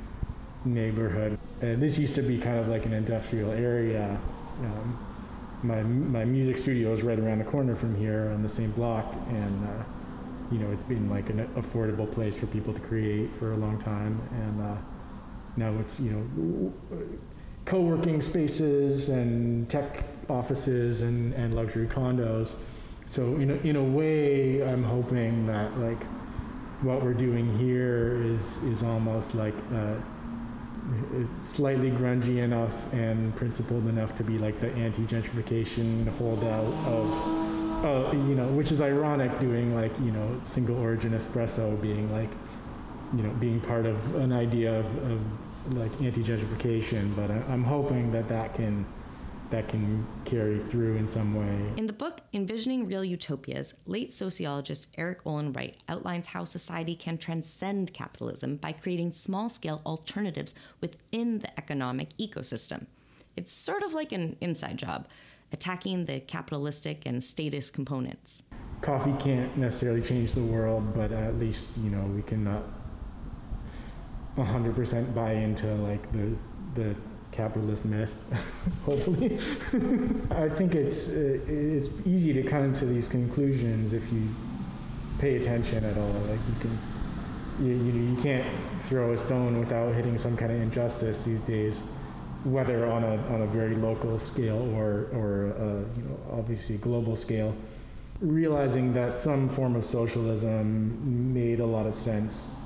neighborhood. 0.64 1.38
And 1.60 1.82
this 1.82 1.98
used 1.98 2.14
to 2.16 2.22
be 2.22 2.38
kind 2.38 2.58
of 2.58 2.68
like 2.68 2.86
an 2.86 2.92
industrial 2.92 3.52
area. 3.52 4.18
Um, 4.60 4.98
my 5.62 5.82
my 5.82 6.24
music 6.24 6.58
studio 6.58 6.92
is 6.92 7.02
right 7.02 7.18
around 7.18 7.38
the 7.38 7.44
corner 7.44 7.76
from 7.76 7.96
here 7.96 8.30
on 8.34 8.42
the 8.42 8.48
same 8.48 8.72
block, 8.72 9.14
and 9.28 9.68
uh, 9.68 9.84
you 10.50 10.58
know 10.58 10.70
it's 10.72 10.82
been 10.82 11.08
like 11.08 11.30
an 11.30 11.46
affordable 11.56 12.10
place 12.10 12.36
for 12.36 12.46
people 12.46 12.72
to 12.74 12.80
create 12.80 13.32
for 13.32 13.52
a 13.52 13.56
long 13.56 13.78
time, 13.78 14.20
and 14.32 14.62
uh, 14.62 14.76
now 15.56 15.72
it's 15.78 16.00
you 16.00 16.10
know 16.10 16.72
co-working 17.64 18.20
spaces 18.20 19.08
and 19.08 19.68
tech 19.70 20.04
offices 20.28 21.02
and, 21.02 21.32
and 21.34 21.54
luxury 21.54 21.86
condos. 21.86 22.56
So 23.06 23.22
in 23.36 23.50
a, 23.50 23.54
in 23.56 23.76
a 23.76 23.82
way, 23.82 24.66
I'm 24.66 24.82
hoping 24.82 25.46
that 25.46 25.78
like 25.78 26.02
what 26.82 27.02
we're 27.02 27.14
doing 27.14 27.56
here 27.58 28.20
is 28.24 28.56
is 28.64 28.82
almost 28.82 29.34
like 29.34 29.54
uh, 29.72 29.94
slightly 31.40 31.90
grungy 31.90 32.38
enough 32.38 32.74
and 32.92 33.34
principled 33.36 33.86
enough 33.86 34.14
to 34.16 34.24
be 34.24 34.38
like 34.38 34.60
the 34.60 34.70
anti-gentrification 34.72 36.08
holdout 36.18 36.72
of, 36.86 37.84
uh, 37.84 38.12
you 38.12 38.34
know, 38.34 38.46
which 38.48 38.72
is 38.72 38.80
ironic 38.80 39.38
doing 39.40 39.74
like 39.74 39.92
you 40.00 40.12
know 40.12 40.38
single 40.42 40.78
origin 40.78 41.12
espresso 41.12 41.80
being 41.80 42.10
like, 42.12 42.30
you 43.16 43.22
know, 43.22 43.30
being 43.34 43.60
part 43.60 43.86
of 43.86 44.14
an 44.16 44.32
idea 44.32 44.78
of, 44.78 44.86
of 45.10 45.20
like 45.76 45.92
anti-gentrification. 46.00 47.14
But 47.14 47.30
I, 47.30 47.42
I'm 47.52 47.64
hoping 47.64 48.12
that 48.12 48.28
that 48.28 48.54
can 48.54 48.86
that 49.52 49.68
can 49.68 50.04
carry 50.24 50.58
through 50.58 50.96
in 50.96 51.06
some 51.06 51.34
way. 51.34 51.72
In 51.76 51.86
the 51.86 51.92
book 51.92 52.22
Envisioning 52.32 52.86
Real 52.88 53.04
Utopias, 53.04 53.74
late 53.86 54.10
sociologist 54.10 54.88
Erik 54.96 55.20
Olin 55.26 55.52
Wright 55.52 55.76
outlines 55.88 56.26
how 56.28 56.44
society 56.44 56.96
can 56.96 57.18
transcend 57.18 57.92
capitalism 57.92 58.56
by 58.56 58.72
creating 58.72 59.12
small 59.12 59.50
scale 59.50 59.82
alternatives 59.86 60.54
within 60.80 61.38
the 61.38 61.58
economic 61.58 62.16
ecosystem. 62.16 62.86
It's 63.36 63.52
sort 63.52 63.82
of 63.82 63.92
like 63.92 64.10
an 64.10 64.36
inside 64.40 64.78
job, 64.78 65.06
attacking 65.52 66.06
the 66.06 66.20
capitalistic 66.20 67.04
and 67.04 67.22
status 67.22 67.70
components. 67.70 68.42
Coffee 68.80 69.14
can't 69.20 69.54
necessarily 69.58 70.00
change 70.00 70.32
the 70.32 70.42
world, 70.42 70.94
but 70.94 71.12
at 71.12 71.38
least 71.38 71.76
you 71.76 71.90
know 71.90 72.02
we 72.06 72.22
can 72.22 72.42
not 72.42 72.64
100% 74.36 75.14
buy 75.14 75.32
into 75.32 75.66
like 75.74 76.10
the 76.12 76.34
the 76.74 76.96
capitalist 77.32 77.86
myth. 77.86 78.14
hopefully, 78.84 79.38
I 80.30 80.48
think 80.48 80.74
it's 80.74 81.08
uh, 81.08 81.38
it's 81.48 81.88
easy 82.06 82.32
to 82.34 82.42
come 82.42 82.72
to 82.74 82.84
these 82.84 83.08
conclusions 83.08 83.92
if 83.94 84.12
you 84.12 84.28
pay 85.18 85.36
attention 85.36 85.84
at 85.84 85.98
all. 85.98 86.12
Like 86.28 86.40
you 86.48 86.60
can. 86.60 86.78
You, 87.60 87.74
you, 87.74 87.92
you 87.92 88.22
can't 88.22 88.46
throw 88.80 89.12
a 89.12 89.18
stone 89.18 89.60
without 89.60 89.94
hitting 89.94 90.16
some 90.16 90.38
kind 90.38 90.50
of 90.50 90.60
injustice 90.62 91.22
these 91.22 91.42
days, 91.42 91.82
whether 92.44 92.90
on 92.90 93.04
a, 93.04 93.16
on 93.26 93.42
a 93.42 93.46
very 93.46 93.76
local 93.76 94.18
scale 94.18 94.74
or, 94.74 95.10
or 95.12 95.54
uh, 95.58 95.64
you 95.94 96.02
know, 96.02 96.18
obviously 96.32 96.78
global 96.78 97.14
scale. 97.14 97.54
Realizing 98.22 98.94
that 98.94 99.12
some 99.12 99.50
form 99.50 99.76
of 99.76 99.84
socialism 99.84 101.34
made 101.34 101.60
a 101.60 101.66
lot 101.66 101.86
of 101.86 101.92
sense 101.92 102.56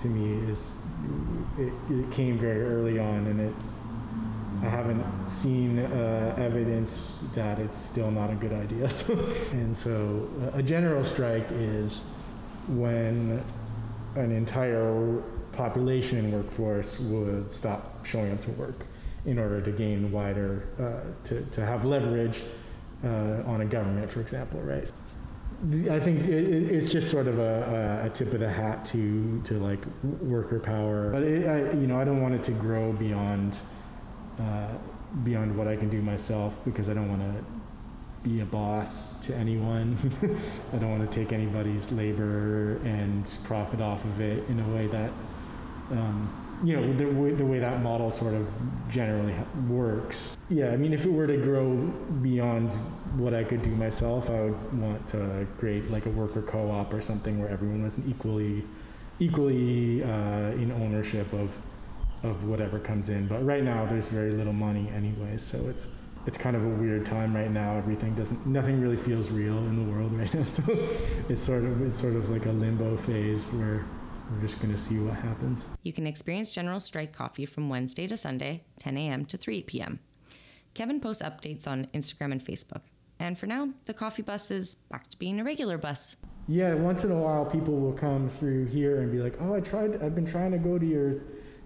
to 0.00 0.08
me 0.08 0.50
is 0.50 0.76
it, 1.58 1.72
it 1.90 2.10
came 2.12 2.38
very 2.38 2.62
early 2.62 2.98
on 2.98 3.26
and 3.26 3.40
it 3.40 3.54
I 4.62 4.68
haven't 4.68 5.28
seen 5.28 5.78
uh, 5.78 6.34
evidence 6.38 7.24
that 7.34 7.58
it's 7.58 7.76
still 7.76 8.10
not 8.10 8.30
a 8.30 8.34
good 8.34 8.52
idea. 8.52 8.88
and 9.52 9.76
so, 9.76 10.28
a 10.54 10.62
general 10.62 11.04
strike 11.04 11.46
is 11.52 12.04
when 12.68 13.44
an 14.14 14.32
entire 14.32 15.22
population 15.52 16.18
and 16.18 16.32
workforce 16.32 16.98
would 17.00 17.52
stop 17.52 18.04
showing 18.04 18.32
up 18.32 18.42
to 18.42 18.50
work 18.52 18.86
in 19.24 19.38
order 19.38 19.60
to 19.60 19.70
gain 19.70 20.10
wider, 20.12 20.68
uh, 20.78 21.24
to, 21.26 21.44
to 21.46 21.64
have 21.64 21.84
leverage 21.84 22.42
uh, 23.04 23.42
on 23.46 23.60
a 23.60 23.64
government, 23.64 24.08
for 24.08 24.20
example, 24.20 24.60
right? 24.60 24.90
I 25.90 25.98
think 25.98 26.20
it, 26.28 26.70
it's 26.70 26.92
just 26.92 27.10
sort 27.10 27.26
of 27.26 27.38
a, 27.38 28.02
a, 28.04 28.10
tip 28.10 28.32
of 28.34 28.40
the 28.40 28.48
hat 28.48 28.84
to 28.86 29.40
to 29.44 29.54
like 29.54 29.78
worker 30.20 30.60
power, 30.60 31.10
but 31.10 31.22
it, 31.22 31.48
I, 31.48 31.72
you 31.72 31.86
know 31.86 31.98
I 31.98 32.04
don't 32.04 32.20
want 32.20 32.34
it 32.34 32.42
to 32.44 32.52
grow 32.52 32.92
beyond 32.92 33.60
uh, 34.40 34.68
beyond 35.24 35.56
what 35.56 35.68
I 35.68 35.76
can 35.76 35.88
do 35.88 36.02
myself 36.02 36.58
because 36.64 36.88
I 36.88 36.94
don't 36.94 37.08
want 37.08 37.22
to 37.22 37.44
be 38.28 38.40
a 38.40 38.44
boss 38.44 39.18
to 39.20 39.34
anyone. 39.36 39.96
I 40.72 40.76
don't 40.78 40.90
want 40.98 41.10
to 41.10 41.18
take 41.24 41.32
anybody's 41.32 41.92
labor 41.92 42.76
and 42.84 43.38
profit 43.44 43.80
off 43.80 44.04
of 44.04 44.20
it 44.20 44.48
in 44.48 44.58
a 44.60 44.68
way 44.74 44.88
that, 44.88 45.10
um, 45.92 46.28
you 46.64 46.74
know, 46.74 46.92
the, 46.94 47.04
way- 47.06 47.32
the 47.32 47.44
way 47.44 47.58
that 47.60 47.82
model 47.82 48.10
sort 48.10 48.34
of 48.34 48.48
generally 48.88 49.34
works. 49.68 50.36
Yeah, 50.48 50.70
I 50.70 50.76
mean, 50.76 50.92
if 50.92 51.04
it 51.04 51.12
were 51.12 51.26
to 51.26 51.36
grow 51.36 51.76
beyond 52.22 52.72
what 53.16 53.32
I 53.34 53.44
could 53.44 53.62
do 53.62 53.70
myself, 53.70 54.28
I 54.30 54.40
would 54.42 54.80
want 54.80 55.06
to 55.08 55.46
create 55.58 55.90
like 55.90 56.06
a 56.06 56.10
worker 56.10 56.42
co-op 56.42 56.92
or 56.92 57.00
something 57.00 57.38
where 57.40 57.48
everyone 57.48 57.82
was 57.84 58.00
equally, 58.08 58.64
equally 59.20 60.02
uh, 60.02 60.50
in 60.62 60.72
ownership 60.72 61.32
of, 61.32 61.50
of 62.22 62.44
whatever 62.44 62.78
comes 62.78 63.08
in. 63.08 63.26
But 63.26 63.44
right 63.44 63.62
now, 63.62 63.86
there's 63.86 64.06
very 64.06 64.32
little 64.32 64.52
money 64.52 64.90
anyway, 64.94 65.36
so 65.36 65.58
it's 65.68 65.86
it's 66.26 66.36
kind 66.36 66.56
of 66.56 66.64
a 66.64 66.68
weird 66.68 67.06
time 67.06 67.34
right 67.34 67.50
now. 67.50 67.76
Everything 67.76 68.12
doesn't, 68.14 68.44
nothing 68.46 68.80
really 68.80 68.96
feels 68.96 69.30
real 69.30 69.58
in 69.58 69.76
the 69.76 69.92
world 69.92 70.12
right 70.12 70.32
now. 70.34 70.44
So 70.46 70.62
it's 71.28 71.42
sort 71.42 71.64
of 71.64 71.82
it's 71.82 71.98
sort 71.98 72.14
of 72.14 72.28
like 72.30 72.46
a 72.46 72.52
limbo 72.52 72.96
phase 72.96 73.46
where 73.52 73.84
we're 74.30 74.40
just 74.40 74.60
gonna 74.60 74.78
see 74.78 74.98
what 74.98 75.14
happens. 75.14 75.66
You 75.82 75.92
can 75.92 76.06
experience 76.06 76.50
General 76.50 76.80
Strike 76.80 77.12
coffee 77.12 77.46
from 77.46 77.68
Wednesday 77.68 78.06
to 78.08 78.16
Sunday, 78.16 78.64
10 78.80 78.96
a.m. 78.96 79.24
to 79.26 79.36
3 79.36 79.62
p.m. 79.62 80.00
Kevin 80.74 81.00
posts 81.00 81.22
updates 81.22 81.66
on 81.66 81.86
Instagram 81.94 82.32
and 82.32 82.44
Facebook. 82.44 82.82
And 83.18 83.38
for 83.38 83.46
now, 83.46 83.70
the 83.86 83.94
coffee 83.94 84.22
bus 84.22 84.50
is 84.50 84.74
back 84.90 85.08
to 85.10 85.18
being 85.18 85.40
a 85.40 85.44
regular 85.44 85.78
bus. 85.78 86.16
Yeah, 86.48 86.74
once 86.74 87.02
in 87.02 87.10
a 87.10 87.16
while, 87.16 87.46
people 87.46 87.74
will 87.74 87.94
come 87.94 88.28
through 88.28 88.66
here 88.66 89.00
and 89.00 89.10
be 89.10 89.18
like, 89.18 89.40
"Oh, 89.40 89.54
I 89.54 89.60
tried. 89.60 90.02
I've 90.02 90.14
been 90.14 90.26
trying 90.26 90.52
to 90.52 90.58
go 90.58 90.78
to 90.78 90.86
your, 90.86 91.22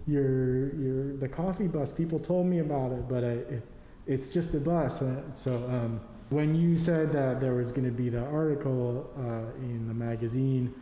your, 0.07 0.75
your 0.75 1.17
the 1.17 1.27
coffee 1.27 1.67
bus. 1.67 1.91
People 1.91 2.19
told 2.19 2.47
me 2.47 2.59
about 2.59 2.91
it, 2.91 3.07
but 3.07 3.23
I, 3.23 3.27
it, 3.27 3.67
it's 4.07 4.29
just 4.29 4.53
a 4.53 4.59
bus." 4.59 5.01
Uh, 5.01 5.21
so 5.33 5.53
um, 5.69 6.01
when 6.29 6.55
you 6.55 6.77
said 6.77 7.11
that 7.11 7.39
there 7.39 7.53
was 7.53 7.71
going 7.71 7.85
to 7.85 7.91
be 7.91 8.09
the 8.09 8.25
article 8.25 9.09
uh, 9.17 9.57
in 9.61 9.87
the 9.87 9.93
magazine, 9.93 10.73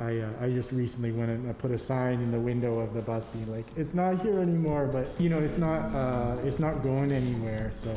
I 0.00 0.18
uh, 0.18 0.30
I 0.40 0.50
just 0.50 0.72
recently 0.72 1.12
went 1.12 1.30
and 1.30 1.48
I 1.48 1.52
put 1.52 1.70
a 1.70 1.78
sign 1.78 2.20
in 2.20 2.30
the 2.30 2.40
window 2.40 2.78
of 2.78 2.94
the 2.94 3.02
bus 3.02 3.26
being 3.28 3.50
like, 3.50 3.66
"It's 3.76 3.94
not 3.94 4.20
here 4.22 4.38
anymore," 4.40 4.86
but 4.86 5.08
you 5.20 5.28
know, 5.28 5.38
it's 5.38 5.58
not 5.58 5.94
uh, 5.94 6.36
it's 6.44 6.58
not 6.58 6.82
going 6.82 7.12
anywhere. 7.12 7.70
So. 7.72 7.94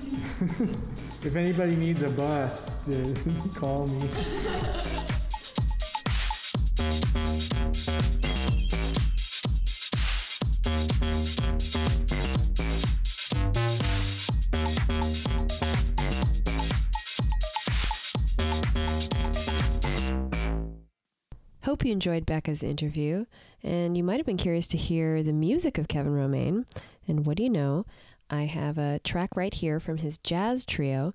if 1.22 1.36
anybody 1.36 1.76
needs 1.76 2.02
a 2.02 2.08
bus, 2.08 2.88
call 3.54 3.86
me. 3.86 4.08
you 21.90 21.94
enjoyed 21.94 22.24
Becca's 22.24 22.62
interview, 22.62 23.26
and 23.64 23.96
you 23.96 24.04
might 24.04 24.18
have 24.18 24.26
been 24.26 24.36
curious 24.36 24.68
to 24.68 24.78
hear 24.78 25.24
the 25.24 25.32
music 25.32 25.76
of 25.76 25.88
Kevin 25.88 26.14
Romain. 26.14 26.64
And 27.08 27.26
what 27.26 27.36
do 27.36 27.42
you 27.42 27.50
know? 27.50 27.84
I 28.30 28.44
have 28.44 28.78
a 28.78 29.00
track 29.00 29.30
right 29.34 29.52
here 29.52 29.80
from 29.80 29.96
his 29.98 30.18
jazz 30.18 30.64
trio. 30.64 31.12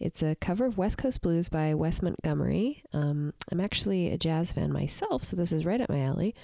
It's 0.00 0.22
a 0.22 0.34
cover 0.34 0.66
of 0.66 0.76
West 0.76 0.98
Coast 0.98 1.22
Blues 1.22 1.48
by 1.48 1.74
Wes 1.74 2.02
Montgomery. 2.02 2.82
Um, 2.92 3.34
I'm 3.52 3.60
actually 3.60 4.10
a 4.10 4.18
jazz 4.18 4.50
fan 4.50 4.72
myself, 4.72 5.22
so 5.22 5.36
this 5.36 5.52
is 5.52 5.64
right 5.64 5.80
up 5.80 5.88
my 5.88 6.00
alley. 6.00 6.34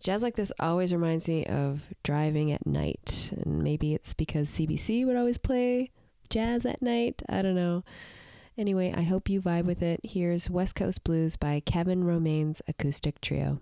Jazz 0.00 0.22
like 0.22 0.36
this 0.36 0.52
always 0.60 0.92
reminds 0.92 1.26
me 1.26 1.46
of 1.46 1.80
driving 2.02 2.52
at 2.52 2.66
night, 2.66 3.32
and 3.32 3.62
maybe 3.64 3.94
it's 3.94 4.12
because 4.12 4.50
CBC 4.50 5.06
would 5.06 5.16
always 5.16 5.38
play 5.38 5.90
jazz 6.28 6.66
at 6.66 6.82
night. 6.82 7.22
I 7.26 7.40
don't 7.40 7.54
know. 7.54 7.84
Anyway, 8.58 8.92
I 8.94 9.02
hope 9.02 9.30
you 9.30 9.40
vibe 9.40 9.64
with 9.64 9.82
it. 9.82 10.00
Here's 10.02 10.50
West 10.50 10.74
Coast 10.74 11.04
Blues 11.04 11.36
by 11.36 11.60
Kevin 11.60 12.04
Romain's 12.04 12.60
acoustic 12.68 13.20
trio. 13.20 13.60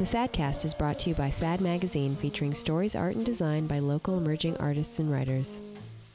The 0.00 0.06
Sadcast 0.06 0.64
is 0.64 0.72
brought 0.72 0.98
to 1.00 1.10
you 1.10 1.14
by 1.14 1.28
Sad 1.28 1.60
Magazine, 1.60 2.16
featuring 2.16 2.54
stories, 2.54 2.96
art, 2.96 3.16
and 3.16 3.26
design 3.26 3.66
by 3.66 3.80
local 3.80 4.16
emerging 4.16 4.56
artists 4.56 4.98
and 4.98 5.12
writers. 5.12 5.60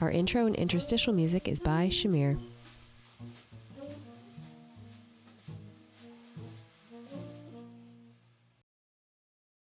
Our 0.01 0.09
intro 0.09 0.47
and 0.47 0.55
interstitial 0.55 1.13
music 1.13 1.47
is 1.47 1.59
by 1.59 1.89
Shamir. 1.89 2.35